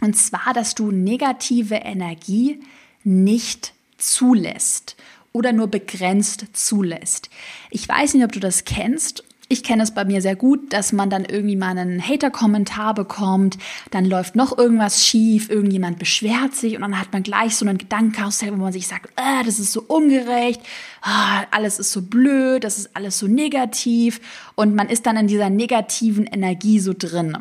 und 0.00 0.16
zwar, 0.16 0.52
dass 0.54 0.74
du 0.74 0.90
negative 0.90 1.76
Energie 1.76 2.60
nicht 3.04 3.72
zulässt 3.98 4.96
oder 5.32 5.52
nur 5.52 5.68
begrenzt 5.68 6.46
zulässt. 6.52 7.30
Ich 7.70 7.88
weiß 7.88 8.14
nicht, 8.14 8.24
ob 8.24 8.32
du 8.32 8.40
das 8.40 8.64
kennst. 8.64 9.24
Ich 9.52 9.64
kenne 9.64 9.82
es 9.82 9.92
bei 9.92 10.04
mir 10.04 10.22
sehr 10.22 10.36
gut, 10.36 10.72
dass 10.72 10.92
man 10.92 11.10
dann 11.10 11.24
irgendwie 11.24 11.56
mal 11.56 11.76
einen 11.76 12.00
Hater-Kommentar 12.00 12.94
bekommt, 12.94 13.58
dann 13.90 14.04
läuft 14.04 14.36
noch 14.36 14.56
irgendwas 14.56 15.04
schief, 15.04 15.50
irgendjemand 15.50 15.98
beschwert 15.98 16.54
sich 16.54 16.76
und 16.76 16.82
dann 16.82 17.00
hat 17.00 17.12
man 17.12 17.24
gleich 17.24 17.56
so 17.56 17.66
einen 17.66 17.76
Gedankenkarussell, 17.76 18.52
wo 18.52 18.56
man 18.56 18.72
sich 18.72 18.86
sagt, 18.86 19.10
ah, 19.16 19.42
das 19.42 19.58
ist 19.58 19.72
so 19.72 19.82
ungerecht, 19.82 20.60
ah, 21.02 21.42
alles 21.50 21.80
ist 21.80 21.90
so 21.90 22.02
blöd, 22.02 22.62
das 22.62 22.78
ist 22.78 22.90
alles 22.94 23.18
so 23.18 23.26
negativ 23.26 24.20
und 24.54 24.76
man 24.76 24.88
ist 24.88 25.06
dann 25.06 25.16
in 25.16 25.26
dieser 25.26 25.50
negativen 25.50 26.26
Energie 26.26 26.78
so 26.78 26.94
drin. 26.96 27.36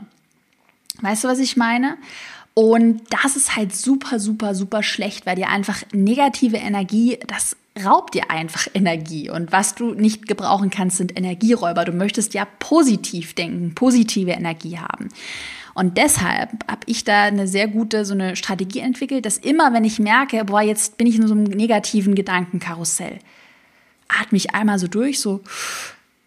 Weißt 1.01 1.23
du, 1.23 1.27
was 1.27 1.37
ich 1.37 1.57
meine? 1.57 1.95
Und 2.59 3.03
das 3.09 3.37
ist 3.37 3.55
halt 3.55 3.73
super, 3.73 4.19
super, 4.19 4.53
super 4.53 4.83
schlecht, 4.83 5.25
weil 5.25 5.37
dir 5.37 5.47
einfach 5.47 5.81
negative 5.93 6.57
Energie, 6.57 7.17
das 7.25 7.55
raubt 7.85 8.15
dir 8.15 8.29
einfach 8.29 8.67
Energie. 8.73 9.29
Und 9.29 9.53
was 9.53 9.75
du 9.75 9.93
nicht 9.93 10.27
gebrauchen 10.27 10.69
kannst, 10.69 10.97
sind 10.97 11.17
Energieräuber. 11.17 11.85
Du 11.85 11.93
möchtest 11.93 12.33
ja 12.33 12.45
positiv 12.59 13.33
denken, 13.33 13.75
positive 13.75 14.31
Energie 14.31 14.77
haben. 14.77 15.07
Und 15.73 15.95
deshalb 15.95 16.49
habe 16.69 16.81
ich 16.87 17.05
da 17.05 17.23
eine 17.23 17.47
sehr 17.47 17.69
gute 17.69 18.03
so 18.03 18.13
eine 18.13 18.35
Strategie 18.35 18.79
entwickelt, 18.79 19.25
dass 19.25 19.37
immer, 19.37 19.71
wenn 19.71 19.85
ich 19.85 19.97
merke, 19.97 20.43
boah, 20.43 20.61
jetzt 20.61 20.97
bin 20.97 21.07
ich 21.07 21.15
in 21.15 21.29
so 21.29 21.35
einem 21.35 21.45
negativen 21.45 22.13
Gedankenkarussell, 22.13 23.19
atme 24.09 24.35
ich 24.35 24.53
einmal 24.53 24.79
so 24.79 24.89
durch, 24.89 25.21
so 25.21 25.39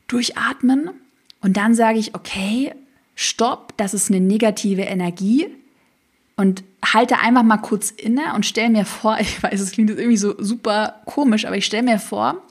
durchatmen 0.06 0.92
und 1.42 1.58
dann 1.58 1.74
sage 1.74 1.98
ich, 1.98 2.14
okay, 2.14 2.72
stopp, 3.16 3.76
das 3.76 3.92
ist 3.92 4.10
eine 4.10 4.20
negative 4.20 4.80
Energie 4.80 5.50
und 6.36 6.64
halte 6.84 7.18
einfach 7.18 7.42
mal 7.42 7.58
kurz 7.58 7.90
inne 7.90 8.34
und 8.34 8.46
stell 8.46 8.70
mir 8.70 8.84
vor, 8.84 9.18
ich 9.20 9.42
weiß, 9.42 9.60
es 9.60 9.72
klingt 9.72 9.90
jetzt 9.90 9.98
irgendwie 9.98 10.16
so 10.16 10.34
super 10.38 11.02
komisch, 11.04 11.44
aber 11.46 11.56
ich 11.56 11.66
stelle 11.66 11.84
mir 11.84 11.98
vor, 11.98 12.42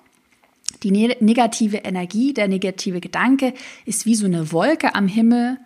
die 0.83 0.91
ne-, 0.91 1.17
negative 1.19 1.77
Energie, 1.77 2.33
der 2.33 2.47
negative 2.47 3.01
Gedanke 3.01 3.53
ist 3.85 4.05
wie 4.05 4.15
so 4.15 4.25
eine 4.25 4.51
Wolke 4.51 4.95
am 4.95 5.07
Himmel 5.07 5.57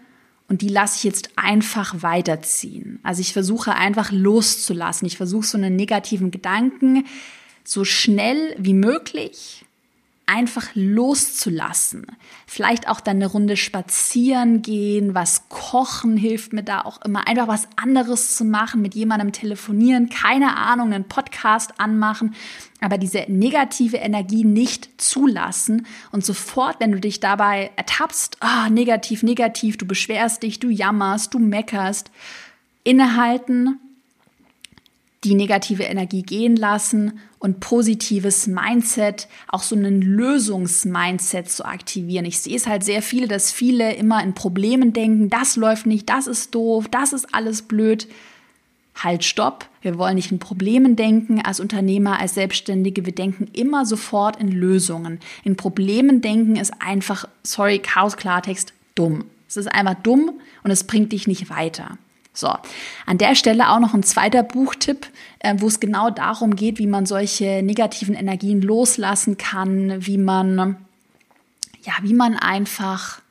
und 0.48 0.62
die 0.62 0.70
lasse 0.70 0.98
ich 0.98 1.04
jetzt 1.04 1.32
einfach 1.38 2.04
weiterziehen. 2.04 3.00
Also 3.04 3.22
ich 3.22 3.34
versuche 3.34 3.74
einfach 3.74 4.12
loszulassen. 4.12 5.08
Ich 5.08 5.18
versuche 5.18 5.46
so 5.46 5.58
einen 5.58 5.76
negativen 5.76 6.30
Gedanken 6.30 7.06
so 7.64 7.84
schnell 7.84 8.56
wie 8.60 8.74
möglich 8.76 9.65
einfach 10.28 10.70
loszulassen. 10.74 12.08
Vielleicht 12.48 12.88
auch 12.88 13.00
dann 13.00 13.18
eine 13.18 13.28
Runde 13.28 13.58
spazieren 13.58 14.62
gehen, 14.62 15.14
was 15.14 15.50
kochen 15.50 16.18
hilft 16.18 16.54
mir 16.54 16.64
da 16.64 16.82
auch 16.82 17.02
immer. 17.04 17.28
Einfach 17.28 17.48
was 17.48 17.68
anderes 17.76 18.36
zu 18.36 18.44
machen, 18.44 18.82
mit 18.82 18.96
jemandem 18.96 19.32
telefonieren, 19.32 20.10
keine 20.10 20.58
Ahnung, 20.58 20.94
einen 20.94 21.08
Podcast 21.08 21.80
anmachen, 21.80 22.36
aber 22.82 22.98
diese 22.98 23.26
negative 23.28 23.98
Energie 23.98 24.44
nicht 24.44 25.02
zulassen 25.02 25.86
und 26.12 26.26
sofort, 26.26 26.80
wenn 26.80 26.92
du 26.92 27.00
dich 27.00 27.20
dabei 27.20 27.72
ertappst, 27.76 28.38
oh, 28.42 28.70
negativ, 28.70 29.24
negativ, 29.24 29.78
du 29.78 29.86
beschwerst 29.86 30.44
dich, 30.44 30.60
du 30.60 30.70
jammerst, 30.70 31.34
du 31.34 31.40
meckerst, 31.40 32.10
innehalten, 32.84 33.80
die 35.26 35.36
negative 35.36 35.84
Energie 35.84 36.22
gehen 36.22 36.56
lassen 36.56 37.20
und 37.40 37.60
positives 37.60 38.48
Mindset, 38.48 39.28
auch 39.48 39.64
so 39.64 39.76
einen 39.76 40.02
Lösungsmindset 40.02 41.50
zu 41.50 41.66
aktivieren. 41.66 42.26
Ich 42.26 42.40
sehe 42.40 42.56
es 42.56 42.68
halt 42.68 42.84
sehr 42.84 43.02
viele, 43.02 43.28
dass 43.28 43.52
viele 43.52 43.94
immer 43.96 44.24
in 44.24 44.36
Problemen 44.36 44.94
denken, 44.94 45.30
das 45.30 45.56
läuft 45.56 45.88
nicht, 45.88 46.10
das 46.10 46.28
ist 46.28 46.54
doof, 46.54 46.88
das 46.90 47.12
ist 47.12 47.34
alles 47.34 47.64
blöd. 47.64 48.08
Halt, 48.96 49.26
stopp. 49.26 49.68
Wir 49.82 49.98
wollen 49.98 50.16
nicht 50.16 50.32
in 50.32 50.40
Problemen 50.40 50.96
denken 50.96 51.42
als 51.42 51.60
Unternehmer, 51.60 52.18
als 52.20 52.36
Selbstständige. 52.36 53.06
Wir 53.06 53.14
denken 53.14 53.50
immer 53.52 53.86
sofort 53.86 54.38
in 54.38 54.48
Lösungen. 54.48 55.20
In 55.44 55.58
Problemen 55.58 56.22
denken 56.22 56.56
ist 56.56 56.74
einfach, 56.80 57.28
sorry, 57.44 57.80
Chaos 57.80 58.16
Klartext, 58.16 58.74
dumm. 58.94 59.26
Es 59.50 59.58
ist 59.58 59.68
einfach 59.68 59.96
dumm 59.96 60.40
und 60.64 60.72
es 60.72 60.86
bringt 60.86 61.12
dich 61.12 61.28
nicht 61.28 61.50
weiter. 61.50 61.98
So, 62.36 62.54
an 63.06 63.18
der 63.18 63.34
Stelle 63.36 63.70
auch 63.70 63.80
noch 63.80 63.94
ein 63.94 64.04
zweiter 64.04 64.44
Buchtipp, 64.44 65.08
äh, 65.40 65.56
wo 65.58 65.68
es 65.68 65.80
genau 65.80 66.10
darum 66.10 66.56
geht, 66.56 66.78
wie 66.78 66.88
man 66.88 67.06
solche 67.06 67.64
negativen 67.64 68.14
Energien 68.14 68.62
loslassen 68.62 69.38
kann, 69.38 70.06
wie 70.06 70.18
man, 70.18 70.78
ja, 71.84 71.94
wie 72.02 72.14
man 72.14 72.36
einfach 72.36 73.22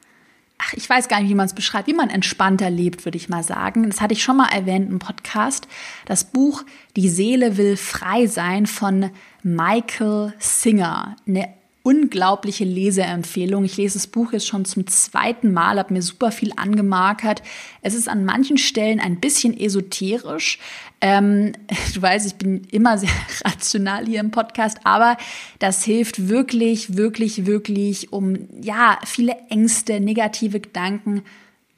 ach, 0.58 0.72
ich 0.74 0.88
weiß 0.88 1.08
gar 1.08 1.20
nicht, 1.20 1.30
wie 1.30 1.34
man 1.34 1.46
es 1.46 1.54
beschreibt, 1.54 1.88
wie 1.88 1.94
man 1.94 2.10
entspannter 2.10 2.70
lebt, 2.70 3.04
würde 3.04 3.16
ich 3.16 3.28
mal 3.28 3.42
sagen. 3.42 3.88
Das 3.90 4.00
hatte 4.00 4.14
ich 4.14 4.22
schon 4.22 4.36
mal 4.36 4.48
erwähnt 4.48 4.90
im 4.90 4.98
Podcast. 4.98 5.68
Das 6.06 6.24
Buch 6.24 6.64
Die 6.96 7.08
Seele 7.08 7.56
will 7.56 7.76
frei 7.76 8.26
sein 8.26 8.66
von 8.66 9.10
Michael 9.42 10.32
Singer. 10.38 11.16
Eine 11.26 11.48
unglaubliche 11.84 12.64
Leseempfehlung. 12.64 13.62
Ich 13.64 13.76
lese 13.76 13.98
das 13.98 14.06
Buch 14.06 14.32
jetzt 14.32 14.46
schon 14.46 14.64
zum 14.64 14.86
zweiten 14.86 15.52
Mal, 15.52 15.78
habe 15.78 15.92
mir 15.92 16.00
super 16.00 16.32
viel 16.32 16.50
angemarkert. 16.56 17.42
Es 17.82 17.92
ist 17.94 18.08
an 18.08 18.24
manchen 18.24 18.56
Stellen 18.56 19.00
ein 19.00 19.20
bisschen 19.20 19.54
esoterisch. 19.56 20.58
Ähm, 21.02 21.52
du 21.94 22.00
weißt, 22.00 22.26
ich 22.26 22.36
bin 22.36 22.64
immer 22.70 22.96
sehr 22.96 23.10
rational 23.44 24.06
hier 24.06 24.20
im 24.20 24.30
Podcast, 24.30 24.78
aber 24.84 25.18
das 25.58 25.84
hilft 25.84 26.30
wirklich, 26.30 26.96
wirklich, 26.96 27.44
wirklich, 27.44 28.12
um 28.14 28.48
ja 28.62 28.98
viele 29.04 29.36
Ängste, 29.50 30.00
negative 30.00 30.60
Gedanken 30.60 31.22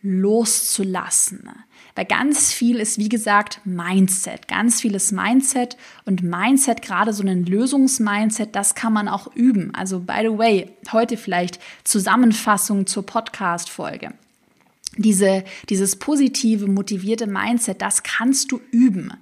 loszulassen. 0.06 1.50
Weil 1.96 2.04
ganz 2.04 2.52
viel 2.52 2.76
ist, 2.76 2.98
wie 2.98 3.08
gesagt, 3.08 3.60
Mindset. 3.64 4.48
Ganz 4.48 4.82
viel 4.82 4.94
ist 4.94 5.12
Mindset 5.12 5.78
und 6.04 6.22
Mindset, 6.22 6.82
gerade 6.82 7.14
so 7.14 7.22
ein 7.26 7.46
Lösungsmindset, 7.46 8.54
das 8.54 8.74
kann 8.74 8.92
man 8.92 9.08
auch 9.08 9.34
üben. 9.34 9.74
Also, 9.74 10.00
by 10.00 10.18
the 10.20 10.38
way, 10.38 10.70
heute 10.92 11.16
vielleicht 11.16 11.58
Zusammenfassung 11.84 12.86
zur 12.86 13.06
Podcast-Folge. 13.06 14.12
Diese, 14.98 15.42
dieses 15.70 15.96
positive, 15.96 16.66
motivierte 16.66 17.26
Mindset, 17.26 17.80
das 17.80 18.02
kannst 18.02 18.52
du 18.52 18.60
üben. 18.70 19.14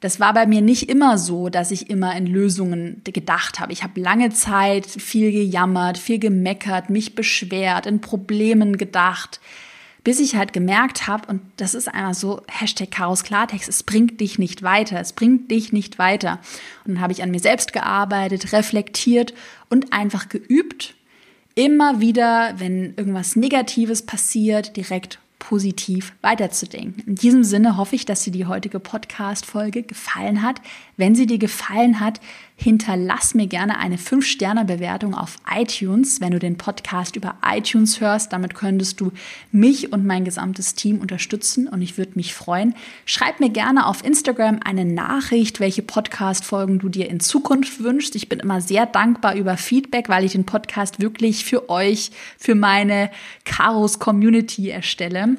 Das 0.00 0.18
war 0.18 0.34
bei 0.34 0.46
mir 0.46 0.62
nicht 0.62 0.88
immer 0.88 1.18
so, 1.18 1.48
dass 1.48 1.70
ich 1.70 1.90
immer 1.90 2.16
in 2.16 2.26
Lösungen 2.26 3.02
gedacht 3.04 3.60
habe. 3.60 3.72
Ich 3.72 3.84
habe 3.84 4.00
lange 4.00 4.30
Zeit 4.30 4.86
viel 4.86 5.30
gejammert, 5.30 5.96
viel 5.96 6.18
gemeckert, 6.18 6.90
mich 6.90 7.14
beschwert, 7.14 7.86
in 7.86 8.00
Problemen 8.00 8.78
gedacht 8.78 9.40
bis 10.06 10.20
ich 10.20 10.36
halt 10.36 10.52
gemerkt 10.52 11.08
habe, 11.08 11.26
und 11.26 11.40
das 11.56 11.74
ist 11.74 11.88
einmal 11.92 12.14
so, 12.14 12.40
Hashtag 12.46 12.92
Chaos 12.92 13.24
Klartext, 13.24 13.68
es 13.68 13.82
bringt 13.82 14.20
dich 14.20 14.38
nicht 14.38 14.62
weiter, 14.62 15.00
es 15.00 15.12
bringt 15.12 15.50
dich 15.50 15.72
nicht 15.72 15.98
weiter. 15.98 16.38
Und 16.84 16.94
dann 16.94 17.00
habe 17.00 17.12
ich 17.12 17.24
an 17.24 17.32
mir 17.32 17.40
selbst 17.40 17.72
gearbeitet, 17.72 18.52
reflektiert 18.52 19.34
und 19.68 19.92
einfach 19.92 20.28
geübt, 20.28 20.94
immer 21.56 21.98
wieder, 21.98 22.54
wenn 22.58 22.94
irgendwas 22.96 23.34
Negatives 23.34 24.06
passiert, 24.06 24.76
direkt 24.76 25.18
positiv 25.40 26.12
weiterzudenken. 26.22 27.02
In 27.04 27.16
diesem 27.16 27.42
Sinne 27.42 27.76
hoffe 27.76 27.96
ich, 27.96 28.04
dass 28.04 28.22
dir 28.22 28.32
die 28.32 28.46
heutige 28.46 28.78
Podcast-Folge 28.78 29.82
gefallen 29.82 30.40
hat. 30.40 30.60
Wenn 30.96 31.16
sie 31.16 31.26
dir 31.26 31.38
gefallen 31.38 31.98
hat, 31.98 32.20
hinterlass 32.58 33.34
mir 33.34 33.46
gerne 33.46 33.78
eine 33.78 33.96
5-Sterne-Bewertung 33.96 35.14
auf 35.14 35.36
iTunes, 35.48 36.22
wenn 36.22 36.32
du 36.32 36.38
den 36.38 36.56
Podcast 36.56 37.14
über 37.14 37.34
iTunes 37.46 38.00
hörst. 38.00 38.32
Damit 38.32 38.54
könntest 38.54 38.98
du 39.00 39.12
mich 39.52 39.92
und 39.92 40.06
mein 40.06 40.24
gesamtes 40.24 40.74
Team 40.74 40.98
unterstützen 40.98 41.68
und 41.68 41.82
ich 41.82 41.98
würde 41.98 42.12
mich 42.14 42.34
freuen. 42.34 42.74
Schreib 43.04 43.40
mir 43.40 43.50
gerne 43.50 43.86
auf 43.86 44.02
Instagram 44.02 44.60
eine 44.64 44.86
Nachricht, 44.86 45.60
welche 45.60 45.82
Podcast-Folgen 45.82 46.78
du 46.78 46.88
dir 46.88 47.10
in 47.10 47.20
Zukunft 47.20 47.82
wünschst. 47.82 48.16
Ich 48.16 48.30
bin 48.30 48.40
immer 48.40 48.62
sehr 48.62 48.86
dankbar 48.86 49.34
über 49.34 49.58
Feedback, 49.58 50.08
weil 50.08 50.24
ich 50.24 50.32
den 50.32 50.46
Podcast 50.46 50.98
wirklich 51.00 51.44
für 51.44 51.68
euch, 51.68 52.10
für 52.38 52.54
meine 52.54 53.10
Chaos 53.44 53.98
Community 53.98 54.70
erstelle. 54.70 55.36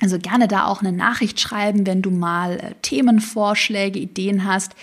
Also 0.00 0.18
gerne 0.18 0.48
da 0.48 0.66
auch 0.66 0.80
eine 0.80 0.92
Nachricht 0.92 1.40
schreiben, 1.40 1.86
wenn 1.86 2.02
du 2.02 2.10
mal 2.10 2.58
äh, 2.58 2.74
Themenvorschläge, 2.82 3.98
Ideen 3.98 4.44
hast. 4.44 4.74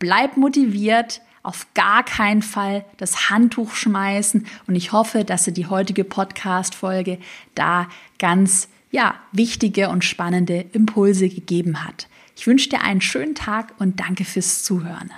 Bleib 0.00 0.38
motiviert, 0.38 1.20
auf 1.42 1.66
gar 1.74 2.02
keinen 2.02 2.40
Fall 2.40 2.86
das 2.96 3.28
Handtuch 3.28 3.74
schmeißen 3.74 4.46
und 4.66 4.74
ich 4.74 4.92
hoffe, 4.92 5.24
dass 5.24 5.44
dir 5.44 5.52
die 5.52 5.66
heutige 5.66 6.04
Podcast-Folge 6.04 7.18
da 7.54 7.86
ganz, 8.18 8.70
ja, 8.90 9.14
wichtige 9.32 9.90
und 9.90 10.02
spannende 10.02 10.64
Impulse 10.72 11.28
gegeben 11.28 11.84
hat. 11.84 12.08
Ich 12.34 12.46
wünsche 12.46 12.70
dir 12.70 12.80
einen 12.80 13.02
schönen 13.02 13.34
Tag 13.34 13.74
und 13.78 14.00
danke 14.00 14.24
fürs 14.24 14.62
Zuhören. 14.64 15.10